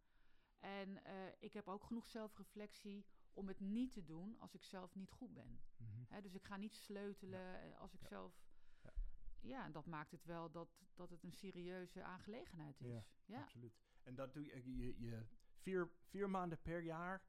[0.60, 4.96] En eh, ik heb ook genoeg zelfreflectie om het niet te doen als ik zelf
[4.96, 5.60] niet goed ben.
[5.78, 6.22] Mhm.
[6.22, 8.08] Dus ik ga niet sleutelen eh, als ik Ja.
[8.08, 8.44] zelf.
[8.82, 8.94] Ja.
[9.42, 9.66] Ja.
[9.66, 12.88] en dat maakt het wel dat, dat het een serieuze aangelegenheid is.
[12.88, 13.80] Ja, Ja, Absoluut.
[14.04, 17.24] En dat doe je, je, je vier, vier maanden per jaar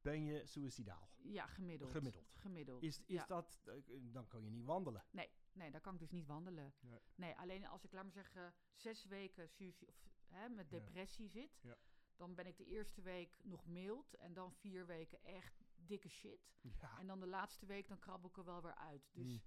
[0.00, 1.10] ben je suicidaal.
[1.16, 1.90] ja gemiddeld.
[1.90, 2.32] Gemiddeld.
[2.36, 2.82] Gemiddeld.
[2.82, 3.26] Is, is Ja.
[3.26, 5.04] dat, eh, dan kan je niet wandelen.
[5.10, 6.74] Nee, nee, daar kan ik dus niet wandelen.
[6.80, 7.00] Nee.
[7.14, 9.50] Nee, alleen als ik, laat maar zeggen, zes weken
[9.86, 9.94] of,
[10.28, 10.78] hè, met Ja.
[10.78, 11.76] depressie zit, Ja.
[12.16, 16.54] Dan ben ik de eerste week nog mild en dan vier weken echt dikke shit.
[16.60, 16.98] Ja.
[16.98, 19.08] En dan de laatste week, dan krabbel ik er wel weer uit.
[19.12, 19.40] Dus Mm.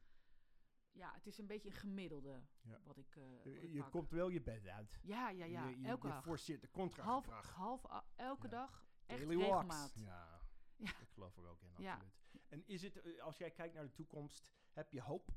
[0.91, 2.79] ja, het is een beetje een gemiddelde Ja.
[2.83, 4.99] wat ik, wat Je, ik komt wel je bed uit.
[5.03, 6.23] Ja, ja, ja, Je, je, elke je dag.
[6.23, 7.53] forceert de Half, contragedrag.
[7.53, 8.49] half, a- elke Ja.
[8.49, 9.51] dag, echt Daily walks.
[9.51, 9.93] regelmaat.
[9.95, 10.41] Ja,
[10.75, 10.99] Ja.
[10.99, 11.93] ik geloof er ook in, Ja.
[11.93, 12.17] absoluut.
[12.49, 15.31] En is het, eh, als jij kijkt naar de toekomst, heb je hoop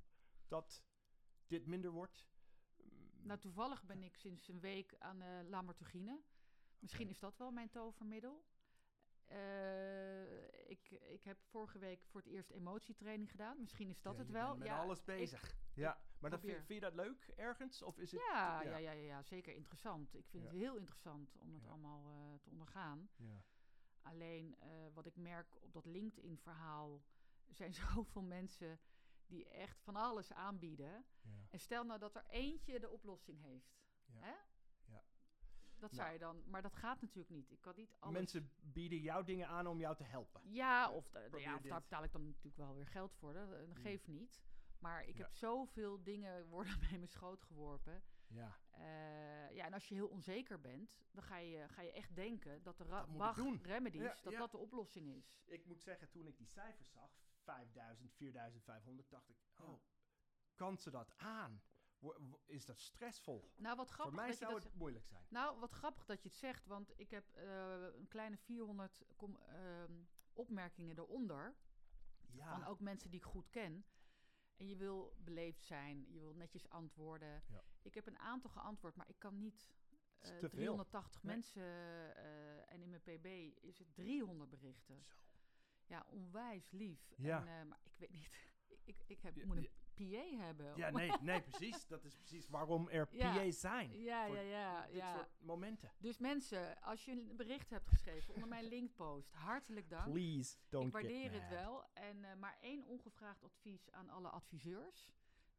[0.46, 0.84] dat
[1.46, 2.30] dit minder wordt?
[3.22, 6.20] Nou, toevallig ben ik sinds een week aan eh lamartogine.
[6.82, 8.44] Misschien is dat wel mijn tovermiddel.
[9.26, 13.60] Eh, ik, ik heb vorige week voor het eerst emotietraining gedaan.
[13.60, 14.46] Misschien is dat ja, het je wel.
[14.46, 15.54] bent met ja, alles bezig.
[15.74, 17.82] ja, maar dan vind, vind je dat leuk ergens?
[17.82, 18.20] Of is het...
[18.20, 18.76] Ja, ja.
[18.76, 18.90] ja.
[18.92, 20.14] Ja, zeker interessant.
[20.14, 23.10] Ik vind het heel interessant om het allemaal eh, te ondergaan.
[23.16, 23.42] Ja.
[24.02, 27.02] Alleen eh, wat ik merk op dat LinkedIn-verhaal,
[27.46, 28.80] er zijn zoveel mensen
[29.26, 31.04] die echt van alles aanbieden.
[31.50, 33.80] En stel nou dat er eentje de oplossing heeft.
[34.06, 34.20] Ja.
[34.20, 34.34] Hè?
[35.82, 36.02] Dat Nou.
[36.02, 37.50] zou je dan, maar dat gaat natuurlijk niet.
[37.50, 38.14] Ik kan niet alles.
[38.16, 40.40] Mensen bieden jou dingen aan om jou te helpen.
[40.44, 43.32] Ja, of, ja, of daar betaal ik dan natuurlijk wel weer geld voor.
[43.32, 44.40] Dat, dat geeft niet.
[44.78, 45.22] Maar ik Ja.
[45.22, 48.02] heb zoveel dingen worden bij mijn schoot geworpen.
[48.26, 52.14] Ja, Eh, ja, en als je heel onzeker bent, dan ga je, ga je echt
[52.14, 52.84] denken dat de
[53.16, 53.60] Bach doen.
[53.62, 54.38] remedies, Ja, dat ja.
[54.38, 55.42] dat de oplossing is.
[55.46, 57.10] ik moet zeggen, toen ik die cijfers zag,
[57.42, 59.80] 5000, 4500, dacht ik, oh,
[60.54, 61.62] kan ze dat aan?
[62.46, 63.52] Is dat stressvol?
[63.56, 65.26] Nou, wat Voor grappig mij dat je zou dat het moeilijk zijn.
[65.28, 69.36] Nou, wat grappig dat je het zegt, want ik heb eh, een kleine 400 kom-
[69.36, 69.92] ehm,
[70.32, 71.54] opmerkingen eronder.
[72.32, 73.84] Ja, Van ook mensen die ik goed ken.
[74.56, 77.42] En je wil beleefd zijn, je wil netjes antwoorden.
[77.48, 77.64] Ja.
[77.82, 79.70] Ik heb een aantal geantwoord, maar ik kan niet
[80.20, 80.58] is eh, te veel.
[80.58, 81.34] 380 Nee.
[81.34, 81.62] mensen
[82.16, 83.26] eh, en in mijn PB
[83.64, 85.04] is het 300 berichten.
[85.04, 85.12] Zo.
[85.86, 87.12] Ja, onwijs lief.
[87.16, 87.46] Ja.
[87.46, 88.30] En, maar ik weet niet,
[88.90, 89.68] ik, ik heb, moet een.
[89.94, 90.76] PA hebben.
[90.76, 91.86] Ja, nee, nee, precies.
[91.86, 93.34] Dat is precies waarom er Ja.
[93.34, 93.90] PA's zijn.
[94.02, 94.86] ja, voor ja, ja.
[94.86, 95.14] Dit ja.
[95.14, 95.92] soort momenten.
[95.98, 100.12] Dus mensen, als je een bericht hebt geschreven onder mijn linkpost, hartelijk dank.
[100.12, 101.84] Please don't Ik waardeer het wel.
[101.92, 105.10] En, eh, maar één ongevraagd advies aan alle adviseurs.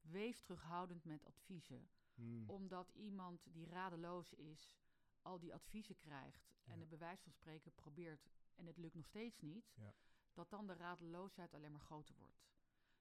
[0.01, 1.89] Wees terughoudend met adviezen.
[2.15, 2.49] Hmm.
[2.49, 4.73] Omdat iemand die radeloos is,
[5.21, 9.39] al die adviezen krijgt en het bewijs van spreken probeert en het lukt nog steeds
[9.41, 9.93] niet, Ja.
[10.33, 12.43] dat dan de radeloosheid alleen maar groter wordt.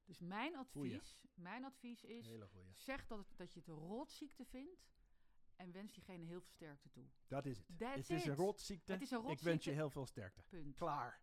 [0.05, 2.38] Dus mijn advies, mijn advies is,
[2.75, 4.91] zeg dat, het, dat je het een rotziekte vindt
[5.57, 7.07] en wens diegene heel veel sterkte toe.
[7.27, 7.79] Dat is het.
[7.79, 8.93] That's het is een rotziekte.
[8.93, 9.71] Het is een Ik wens rotziekte.
[9.71, 10.43] je heel veel sterkte.
[10.43, 10.77] Punt.
[10.77, 11.21] Klaar.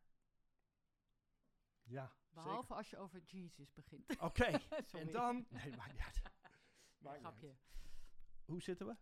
[1.84, 4.20] Ja, Behalve als je over Jesus begint.
[4.20, 4.44] Oké,
[5.00, 5.46] en dan...
[5.50, 6.22] Nee, maakt niet uit.
[7.00, 7.48] Niet Grapje.
[7.48, 7.58] uit.
[8.46, 8.96] Hoe zitten we?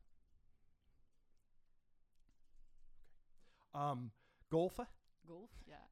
[3.80, 4.14] Um,
[4.48, 4.88] golfen.
[5.26, 5.90] Golf, ja.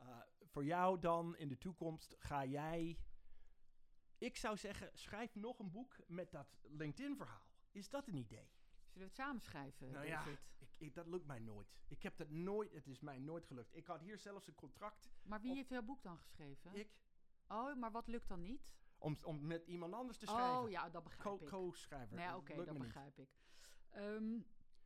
[0.00, 2.98] Uh, voor jou dan in de toekomst ga jij...
[4.18, 7.44] Ik zou zeggen, schrijf nog een boek met dat LinkedIn-verhaal.
[7.72, 8.48] Is dat een idee?
[8.88, 10.38] Zullen we het samen schrijven, Nou ja, ik,
[10.76, 11.74] ik, dat lukt mij nooit.
[11.88, 13.76] Ik heb dat nooit, het is mij nooit gelukt.
[13.76, 15.10] Ik had hier zelfs een contract.
[15.22, 16.74] Maar wie op- heeft jouw boek dan geschreven?
[16.74, 16.88] Ik,
[17.48, 18.74] Oh, maar wat lukt dan niet?
[18.98, 20.58] om, om met iemand anders te schrijven.
[20.62, 21.50] Oh, ja, dat begrijp Co- ik.
[21.50, 22.16] Co-schrijver.
[22.16, 22.78] nee, Dat oké, dat niet.
[22.82, 23.28] begrijp ik.
[23.90, 24.38] Ehm,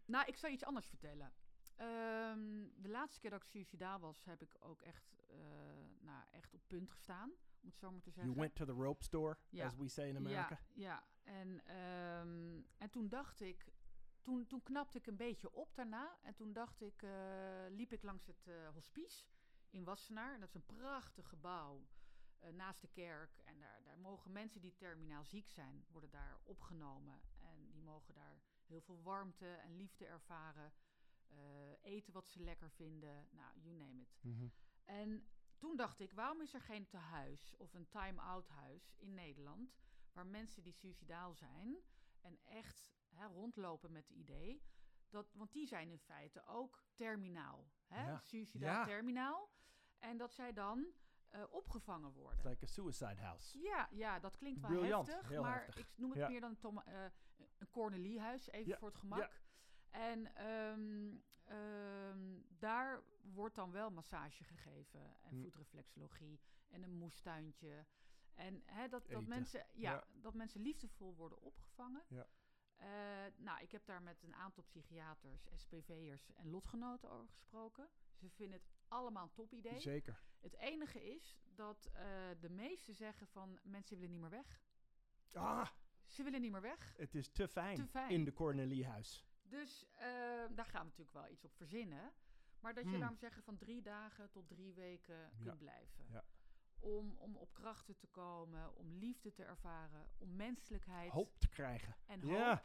[0.04, 1.32] nou, ik zal iets anders vertellen.
[1.76, 5.36] Ehm, de laatste keer dat ik suicidaal was, heb ik ook echt, eh,
[6.00, 7.32] nou, echt op punt gestaan.
[7.62, 8.32] Om het zo maar te zeggen.
[8.32, 9.66] You went to the rope store, Ja.
[9.66, 10.58] as we say in America.
[10.74, 11.04] Ja, ja.
[11.22, 13.72] En, ehm, en toen dacht ik,
[14.20, 16.18] toen, toen knapte ik een beetje op daarna.
[16.22, 17.10] En toen dacht ik, eh,
[17.68, 19.26] liep ik langs het eh, hospice
[19.70, 20.34] in Wassenaar.
[20.34, 21.86] En dat is een prachtig gebouw
[22.38, 23.38] eh, naast de kerk.
[23.44, 27.20] En daar, daar mogen mensen die terminaal ziek zijn, worden daar opgenomen.
[27.38, 30.72] En die mogen daar heel veel warmte en liefde ervaren.
[31.82, 33.28] eten wat ze lekker vinden.
[33.30, 34.18] Nou, you name it.
[34.20, 34.46] Mhm.
[34.84, 35.26] En
[35.60, 39.78] toen dacht ik, waarom is er geen tehuis of een time-out huis in Nederland...
[40.12, 41.76] waar mensen die suicidaal zijn
[42.20, 44.62] en echt hè, rondlopen met het idee...
[45.08, 47.68] Dat, want die zijn in feite ook terminaal.
[47.86, 48.06] Hè?
[48.06, 48.20] Ja.
[48.20, 48.84] Suicidaal Ja.
[48.84, 49.50] terminaal.
[49.98, 50.86] En dat zij dan
[51.28, 52.46] eh, opgevangen worden.
[52.48, 53.58] Like a suicide house.
[53.58, 55.76] Ja, ja, dat klinkt wel heftig, maar heftig.
[55.76, 56.28] ik noem het Ja.
[56.28, 57.04] meer dan een, Tom, eh,
[57.58, 59.40] een Cornelie-huis, even Ja, voor het gemak.
[59.90, 61.16] En ehm,
[61.50, 65.40] ehm, daar wordt dan wel massage gegeven en Hm.
[65.42, 67.86] voetreflexologie en een moestuintje.
[68.34, 69.28] En hè, dat, dat, Eten.
[69.28, 70.04] mensen, ja, Ja.
[70.12, 72.02] dat mensen liefdevol worden opgevangen.
[72.08, 72.26] Ja.
[72.76, 77.88] Eh, nou, ik heb daar met een aantal psychiaters, SPV'ers en lotgenoten over gesproken.
[78.14, 79.80] Ze vinden het allemaal een top idee.
[79.80, 80.22] Zeker.
[80.40, 82.02] Het enige is dat eh,
[82.40, 84.62] de meesten zeggen van mensen willen niet meer weg.
[85.32, 85.68] Ah,
[86.06, 86.94] Ze willen niet meer weg.
[86.96, 88.10] het is te fijn, Te fijn.
[88.10, 89.24] in de Cornelie-huis.
[89.50, 90.02] Dus eh,
[90.50, 92.12] daar gaan we natuurlijk wel iets op verzinnen.
[92.60, 92.98] Maar dat je, Hmm.
[92.98, 96.04] laat zeggen, van drie dagen tot drie weken kunt blijven.
[96.08, 96.24] Ja.
[96.78, 101.96] Om, om op krachten te komen, om liefde te ervaren, om menselijkheid Hoop te krijgen.
[102.06, 102.30] en hoop.
[102.30, 102.64] Ja,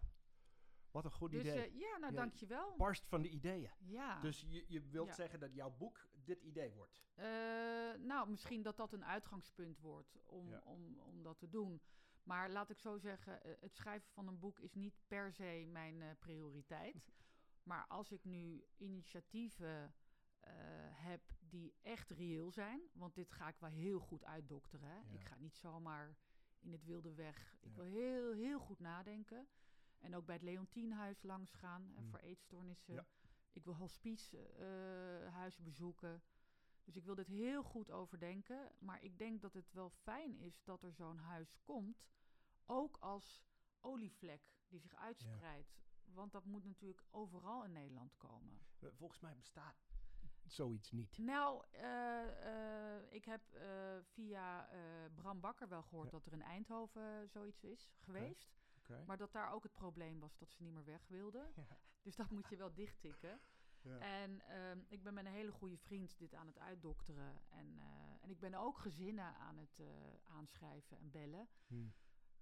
[0.92, 1.66] wat een goed dus idee.
[1.70, 2.76] eh, ja, nou Ja, dankjewel.
[2.78, 3.72] Barst van de ideeën.
[3.80, 4.20] Ja.
[4.22, 5.14] Dus je, je wilt Ja.
[5.14, 7.02] zeggen dat jouw boek dit idee wordt.
[7.16, 7.26] Eh,
[8.00, 11.82] nou, misschien dat dat een uitgangspunt wordt om, om, om dat te doen.
[12.26, 15.66] Maar laat ik zo zeggen, eh, het schrijven van een boek is niet per se
[15.68, 17.12] mijn eh, prioriteit.
[17.64, 19.94] Maar als ik nu initiatieven
[20.40, 20.54] eh,
[20.92, 24.88] heb die echt reëel zijn, want dit ga ik wel heel goed uitdokteren.
[24.90, 24.96] Hè?
[24.98, 25.20] Ja.
[25.20, 26.16] Ik ga niet zomaar
[26.60, 27.56] in het wilde weg.
[27.62, 27.76] Ik Ja.
[27.76, 29.48] wil heel, heel goed nadenken.
[30.00, 32.08] En ook bij het Leontienhuis langs gaan hè, Mm.
[32.10, 32.94] voor eetstoornissen.
[32.94, 33.06] Ja.
[33.52, 36.24] Ik wil hospicehuizen bezoeken.
[36.86, 38.72] Dus ik wil dit heel goed overdenken.
[38.80, 42.06] Maar ik denk dat het wel fijn is dat er zo'n huis komt.
[42.66, 43.44] Ook als
[43.80, 45.74] olievlek die zich uitspreidt.
[46.04, 48.60] Want dat moet natuurlijk overal in Nederland komen.
[48.80, 49.86] Volgens mij bestaat
[50.46, 51.18] zoiets niet.
[51.18, 54.70] Nou, eh, eh, ik heb eh, via
[55.16, 56.12] Bram Bakker wel gehoord Ja.
[56.12, 58.54] dat er in Eindhoven zoiets is geweest.
[59.06, 61.54] Maar dat daar ook het probleem was dat ze niet meer weg wilden.
[61.56, 61.78] Ja.
[62.02, 63.40] Dus dat moet je wel dichttikken.
[63.86, 63.98] Ja.
[64.00, 67.42] En ehm, ik ben met een hele goede vriend dit aan het uitdokteren.
[67.50, 69.86] En, eh, en ik ben ook gezinnen aan het eh,
[70.24, 71.48] aanschrijven en bellen.
[71.68, 71.88] Hm.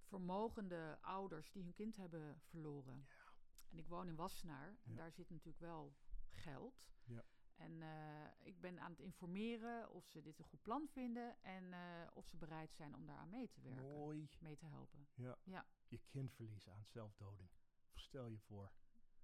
[0.02, 3.04] Vermogende ouders die hun kind hebben verloren.
[3.08, 3.32] Ja.
[3.70, 4.68] En ik woon in Wassenaar.
[4.68, 4.96] En Ja.
[4.96, 5.94] daar zit natuurlijk wel
[6.30, 6.84] geld.
[7.04, 7.24] Ja.
[7.54, 11.42] En eh, ik ben aan het informeren of ze dit een goed plan vinden.
[11.42, 11.74] En
[12.12, 13.82] of ze bereid zijn om daaraan mee te werken.
[13.82, 14.28] Mooi.
[14.40, 15.06] Mee te helpen.
[15.14, 15.38] Ja.
[15.44, 15.66] Ja.
[15.88, 17.50] Je kind verliezen aan zelfdoding.
[17.94, 18.70] Stel je voor.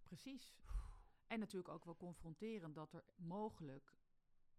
[0.03, 0.55] Precies.
[1.31, 3.97] En natuurlijk ook wel confronteren dat er mogelijk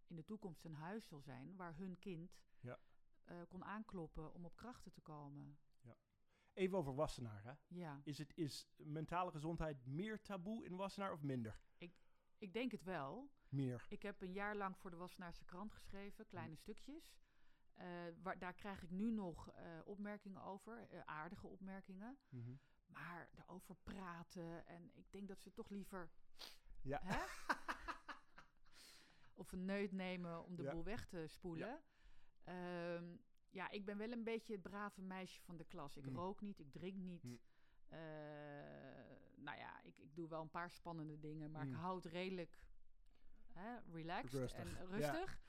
[0.08, 2.80] in de toekomst een huis zal zijn waar hun kind Ja.
[3.24, 5.58] eh, kon aankloppen om op krachten te komen.
[6.54, 7.44] Even over Wassenaar.
[7.44, 7.54] Hè?
[7.68, 11.60] Ja, Is, het, is mentale gezondheid meer taboe in Wassenaar of minder?
[12.38, 13.30] ik denk het wel.
[13.50, 13.86] Meer.
[13.90, 16.60] Ik heb een jaar lang voor de Wassenaarse krant geschreven, kleine Hm.
[16.60, 17.20] stukjes.
[17.74, 17.88] Eh,
[18.22, 22.18] waar, daar krijg ik nu nog eh, opmerkingen over, aardige opmerkingen.
[22.30, 22.52] Mhm.
[22.86, 26.10] Maar erover praten en ik denk dat ze toch liever
[26.82, 27.00] Ja.
[27.04, 27.20] Hè?
[29.42, 30.72] of een neut nemen om de Ja.
[30.72, 31.80] boel weg te spoelen.
[32.46, 33.02] Ja.
[33.50, 35.98] ja, ik ben wel een beetje het brave meisje van de klas.
[35.98, 36.16] Ik Mm.
[36.16, 37.24] rook niet, ik drink niet.
[37.24, 37.40] Mm.
[37.88, 38.00] Eh,
[39.36, 41.72] nou ja, ik, ik doe wel een paar spannende dingen, maar Mm.
[41.74, 42.60] ik hou het redelijk
[43.54, 44.84] hè, relaxed Rustig, en ja.
[44.86, 45.40] rustig.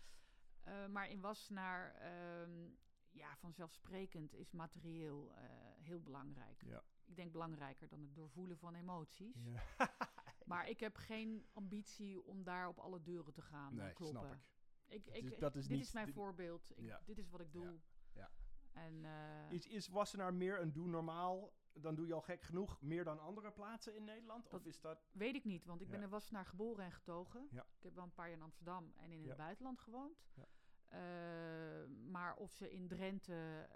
[0.61, 2.69] Eh, maar in Wassenaar, ehm,
[3.11, 5.43] ja, vanzelfsprekend is materieel eh,
[5.83, 6.63] heel belangrijk.
[6.65, 6.83] Ja.
[7.05, 9.37] Ik denk belangrijker dan het doorvoelen van emoties.
[9.45, 9.63] Ja.
[10.47, 14.21] Maar ik heb geen ambitie om daar op alle deuren te gaan eh, nee, kloppen.
[14.21, 14.41] snap ik.
[14.87, 16.71] Ik, ik, is- dat is dit niet- is mijn dit- voorbeeld.
[16.79, 17.01] Ik, Ja.
[17.05, 17.79] Dit is wat ik doe.
[18.13, 18.31] Ja.
[18.73, 22.81] En eh, Is, is Wassenaar meer een doe normaal, dan doe je al gek genoeg,
[22.81, 24.49] meer dan andere plaatsen in Nederland?
[24.49, 25.09] Of is dat...
[25.13, 27.47] weet ik niet, want ik ben in Wassenaar geboren en getogen.
[27.51, 27.67] Ja.
[27.77, 29.29] Ik heb wel een paar jaar in Amsterdam en in Ja.
[29.29, 30.25] het buitenland gewoond.
[30.35, 30.47] Ja.
[30.89, 33.69] Eh, maar of ze in Drenthe,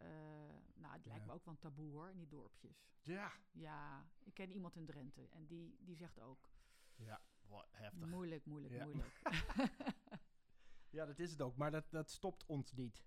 [0.74, 2.88] nou, het lijkt me ook wel een taboe hoor, in die dorpjes.
[3.02, 3.32] Ja.
[3.52, 6.48] Ja, ik ken iemand in Drenthe en die, die zegt ook,
[7.70, 8.08] Heftig.
[8.08, 8.84] moeilijk, moeilijk, Ja.
[8.84, 9.20] moeilijk.
[10.90, 11.56] Ja, dat is het ook.
[11.56, 13.04] Maar dat, dat stopt ons niet.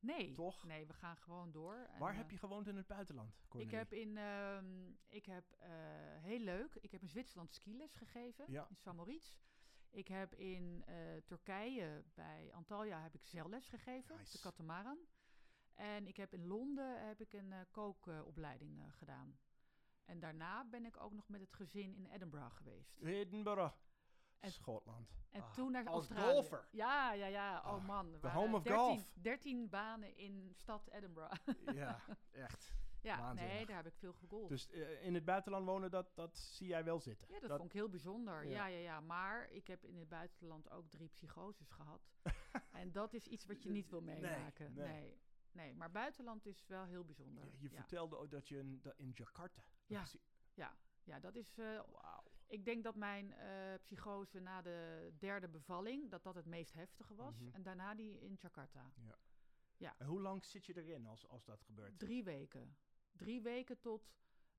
[0.00, 0.64] nee, Toch?
[0.64, 1.88] nee, we gaan gewoon door.
[1.98, 5.70] Waar eh, heb je gewoond in het buitenland, Ik heb in, ehm, ik heb eh,
[6.22, 8.66] heel leuk, ik heb in Zwitserland skiles gegeven, Ja.
[8.68, 9.36] in Samoritz.
[9.90, 14.98] Ik heb in eh, Turkije bij Antalya heb ik zeilles gegeven, de katamaran.
[15.74, 19.38] En ik heb in Londen heb ik een kookopleiding gedaan.
[20.04, 22.96] En daarna ben ik ook nog met het gezin in Edinburgh geweest.
[23.02, 23.74] Edinburgh.
[24.40, 25.20] En- Schotland.
[25.30, 26.32] En Ah, toen naar als Australië.
[26.32, 26.68] golfer.
[26.70, 27.58] Ja, ja, ja.
[27.58, 28.18] Oh Ah, man.
[28.20, 29.12] the home of 13, golf.
[29.14, 31.46] 13 banen in stad Edinburgh.
[31.74, 32.00] ja,
[32.30, 32.74] echt.
[33.00, 33.54] ja, Waanzinnig.
[33.54, 34.48] nee, daar heb ik veel gegolfd.
[34.48, 37.28] Dus eh, in het buitenland wonen, dat, dat zie jij wel zitten.
[37.30, 38.44] ja, dat, vond ik heel bijzonder.
[38.44, 38.50] Ja.
[38.50, 38.66] Ja.
[38.66, 42.10] ja, ja, Maar ik heb in het buitenland ook drie psychoses gehad.
[42.72, 44.72] en dat is iets wat je niet wil meemaken.
[44.74, 44.86] nee.
[44.88, 45.18] Nee,
[45.52, 45.74] nee.
[45.74, 47.44] Maar buitenland is wel heel bijzonder.
[47.44, 47.76] Je, je ja.
[47.76, 48.58] vertelde ook dat je
[48.96, 49.62] in Jakarta...
[49.92, 50.06] Ja.
[50.54, 51.58] Ja, ja, dat is.
[51.58, 51.80] eh,
[52.46, 57.14] ik denk dat mijn eh, psychose na de derde bevalling dat dat het meest heftige
[57.14, 57.40] was.
[57.40, 57.54] Mhm.
[57.54, 58.92] En daarna die in Jakarta.
[59.98, 61.98] En hoe lang zit je erin als, als dat gebeurt?
[61.98, 62.76] Drie weken.
[63.12, 64.12] Drie weken tot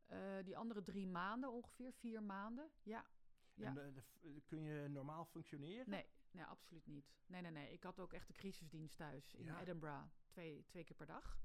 [0.05, 2.71] eh, die andere drie maanden ongeveer, vier maanden.
[2.83, 3.05] Ja.
[3.53, 3.67] ja.
[3.77, 5.89] En, de kun je normaal functioneren?
[5.89, 7.13] Nee, nee, absoluut niet.
[7.25, 7.71] Nee, nee, nee.
[7.71, 9.61] Ik had ook echt de crisisdienst thuis in Ja.
[9.61, 10.05] Edinburgh.
[10.27, 11.37] Twee, twee keer per dag.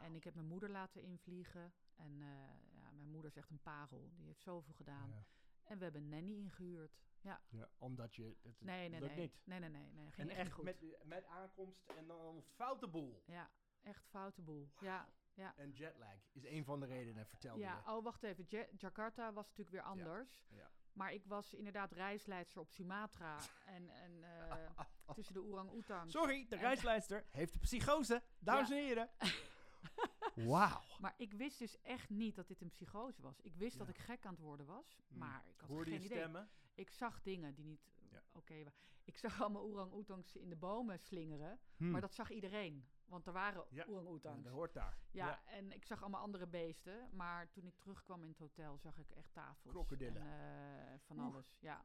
[0.00, 1.72] En ik heb mijn moeder laten invliegen.
[1.94, 4.10] En ja, mijn moeder is echt een parel.
[4.16, 5.08] Die heeft zoveel gedaan.
[5.08, 5.24] Ja.
[5.64, 6.98] En we hebben een nanny ingehuurd.
[7.20, 7.40] Ja.
[7.48, 8.36] Ja, omdat je...
[8.42, 9.16] Het, Nee, nee, nee.
[9.16, 9.40] niet.
[9.44, 9.90] Nee, nee, nee.
[9.92, 10.10] nee.
[10.10, 10.64] Ging En echt, goed.
[10.64, 13.22] met, met aankomst en dan een foute boel.
[13.26, 13.50] Ja,
[13.82, 14.70] echt foute boel.
[14.80, 15.08] Ja,
[15.56, 17.82] En jetlag is een van de redenen, vertelde ja.
[17.86, 17.90] je.
[17.92, 18.46] Oh, wacht even.
[18.48, 20.46] Ja- Jakarta was natuurlijk weer anders.
[20.50, 20.70] Ja.
[20.92, 23.38] Maar ik was inderdaad reisleidster op Sumatra.
[23.76, 24.80] en en eh,
[25.14, 26.12] tussen de orang-oetangs.
[26.12, 28.22] Sorry, de reisleidster heeft de psychose.
[28.38, 29.10] Dames en heren.
[30.44, 30.82] Wauw.
[31.00, 33.40] Maar ik wist dus echt niet dat dit een psychose was.
[33.40, 34.98] Ik wist dat ik gek aan het worden was.
[35.08, 35.18] Hmm.
[35.18, 36.18] Maar ik had Hoorde geen je idee.
[36.18, 36.48] stemmen?
[36.74, 38.22] Ik zag dingen die niet Ja.
[38.32, 38.72] oké waren.
[39.04, 41.58] Ik zag allemaal orang-oetangs in de bomen slingeren.
[41.76, 41.90] Hmm.
[41.90, 42.88] Maar dat zag iedereen.
[43.04, 43.84] Want er waren Ja.
[43.86, 44.42] Ja, orang-oetangs.
[44.44, 44.98] dat hoort daar.
[45.10, 47.08] Ja, en ik zag allemaal andere beesten.
[47.12, 49.72] Maar toen ik terugkwam in het hotel, zag ik echt tafels.
[49.72, 50.22] Krokodillen.
[50.22, 51.84] En, eh, van alles, ja.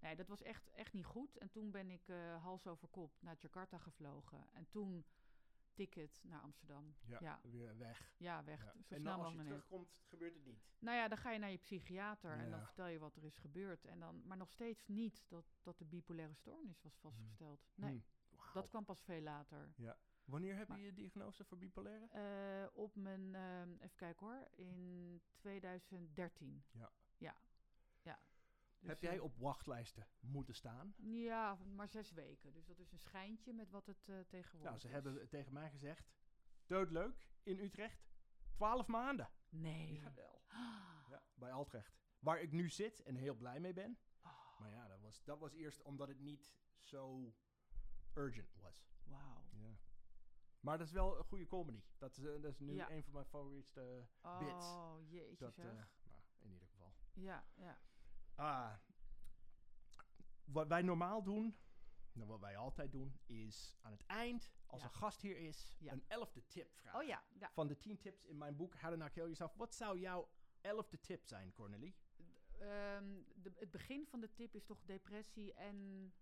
[0.00, 1.38] Nee, dat was echt, echt niet goed.
[1.38, 4.46] En toen ben ik eh, hals over kop naar Jakarta gevlogen.
[4.52, 5.04] En toen
[5.72, 6.94] ticket naar Amsterdam.
[7.04, 8.12] Ja, Ja, weer weg.
[8.16, 8.64] ja weg.
[8.64, 8.72] Ja.
[8.72, 10.60] Zo En snel dan als je terugkomt, gebeurt het niet.
[10.78, 12.64] Nou ja, dan ga je naar je psychiater en dan Ja.
[12.64, 13.84] vertel je wat er is gebeurd.
[13.84, 17.68] En dan, maar nog steeds niet dat, dat de bipolaire stoornis was vastgesteld.
[17.74, 18.02] Nee, Hmm.
[18.52, 19.72] Dat kwam pas veel later.
[20.24, 22.06] Wanneer heb Maar- je je diagnose voor bipolaire?
[22.08, 26.64] Eh, op mijn, ehm, even kijken hoor, in 2013.
[26.70, 26.80] Ja.
[26.80, 26.90] Ja.
[27.18, 27.36] ja.
[28.82, 30.94] Dus, heb jij eh, op wachtlijsten moeten staan?
[30.96, 32.52] Ja, maar zes weken.
[32.52, 34.92] Dus dat is een schijntje met wat het eh, tegenwoordig Nou, ze is.
[34.92, 36.10] hebben tegen mij gezegd,
[36.66, 38.10] doodleuk, in Utrecht,
[38.54, 39.30] 12 maanden.
[39.48, 39.92] Nee.
[39.92, 40.42] Jawel.
[41.10, 41.96] Ja, bij Altrecht.
[42.18, 43.98] Waar ik nu zit en heel blij mee ben.
[44.22, 47.34] Oh, Maar ja, dat was, dat was eerst omdat het niet zo
[48.14, 48.86] urgent was.
[49.04, 49.44] Wauw.
[49.52, 49.76] Ja.
[50.60, 51.82] Maar dat is wel een goede comedy.
[51.98, 52.90] Dat is, eh, dat is nu Ja.
[52.90, 54.06] een van mijn favoriete
[54.38, 54.66] bits.
[54.66, 55.66] Oh, jeetje Dat, zeg.
[55.66, 55.72] eh,
[56.04, 56.94] nou, in ieder geval.
[57.12, 57.78] ja, ja.
[58.42, 58.72] Ah,
[60.44, 61.56] wat wij normaal doen,
[62.12, 64.86] nou, wat wij altijd doen, is aan het eind, als Ja.
[64.86, 65.92] een gast hier is, Ja.
[65.92, 67.00] een elfde tip vragen.
[67.00, 67.50] Oh ja, ja.
[67.52, 69.54] Van de 10 tips in mijn boek How to Not Kill Yourself.
[69.54, 70.28] Wat zou jouw
[70.60, 71.94] elfde tip zijn, Cornelie?
[72.58, 76.12] Ehm, de, het begin van de tip is toch depressie en...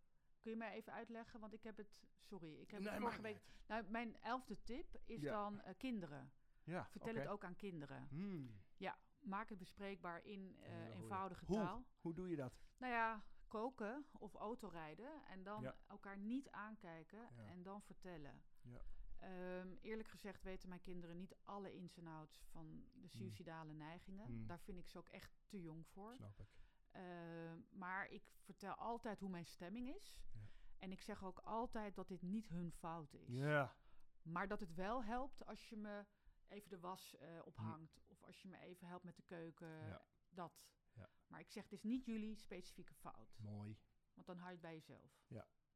[0.41, 1.41] Kun je mij even uitleggen?
[1.41, 1.99] Want ik heb het...
[2.21, 3.43] Sorry, ik heb Nee, het vorige week...
[3.67, 6.33] Nou, mijn elfde tip is dan eh, kinderen.
[6.65, 8.07] Ja, Vertel het ook aan kinderen.
[8.09, 8.61] Hmm.
[8.77, 11.57] Ja, maak het bespreekbaar in eh, eenvoudige hoe?
[11.57, 11.85] taal.
[12.01, 12.59] Hoe doe je dat?
[12.77, 15.77] Nou ja, koken of autorijden en dan Ja.
[15.87, 17.45] elkaar niet aankijken Ja.
[17.47, 18.43] en dan vertellen.
[18.63, 18.81] Ja.
[19.19, 24.27] Ehm, eerlijk gezegd weten mijn kinderen niet alle ins en outs van de suicidale neigingen.
[24.27, 24.47] Hmm.
[24.47, 26.15] Daar vind ik ze ook echt te jong voor.
[26.17, 26.49] Snap ik.
[26.91, 30.19] Ehm, maar ik vertel altijd hoe mijn stemming is.
[30.33, 30.41] Ja.
[30.79, 33.29] En ik zeg ook altijd dat dit niet hun fout is.
[33.29, 33.75] Ja.
[34.23, 36.05] Maar dat het wel helpt als je me
[36.51, 38.01] even de was eh, ophangt.
[38.09, 39.69] Of als je me even helpt met de keuken.
[39.69, 40.03] Ja.
[40.29, 40.63] Dat.
[40.93, 41.09] Ja.
[41.27, 43.39] Maar ik zeg, het is niet jullie specifieke fout.
[43.39, 43.79] Mooi.
[44.15, 45.19] Want dan hou je het bij jezelf.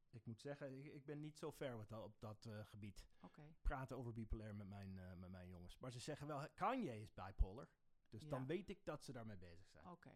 [0.09, 3.05] Ik moet zeggen, ik, ik ben niet zo ver wat dat, op dat eh, gebied.
[3.21, 3.55] Oké.
[3.61, 5.77] Praten over bipolair met mijn, eh, met mijn jongens.
[5.77, 7.67] Maar ze zeggen wel, Kanye is bipolar.
[8.09, 8.29] Dus Ja.
[8.29, 9.87] dan weet ik dat ze daarmee bezig zijn.
[9.87, 10.11] Oké.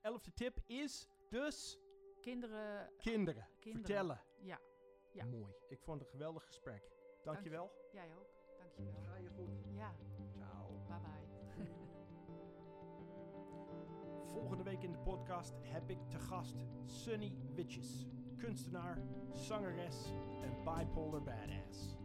[0.00, 1.78] Elfde tip is dus
[2.20, 3.86] Kinderen, kinderen, Kinderen.
[3.86, 4.20] vertellen.
[4.40, 4.60] ja.
[5.12, 5.24] Ja.
[5.24, 5.54] Mooi.
[5.68, 6.90] Ik vond het een geweldig gesprek.
[7.22, 7.72] Dankjewel.
[7.92, 8.30] Jij ook.
[8.58, 9.00] Dankjewel.
[9.02, 9.71] Ga je goed.
[9.82, 9.92] Ja.
[10.38, 10.68] Ciao.
[10.88, 11.66] Bye bye.
[14.32, 18.06] Volgende week in de podcast heb ik te gast Sunny Witjes.
[18.36, 18.98] Kunstenaar,
[19.32, 20.12] zangeres
[20.42, 22.01] en bipolar badass.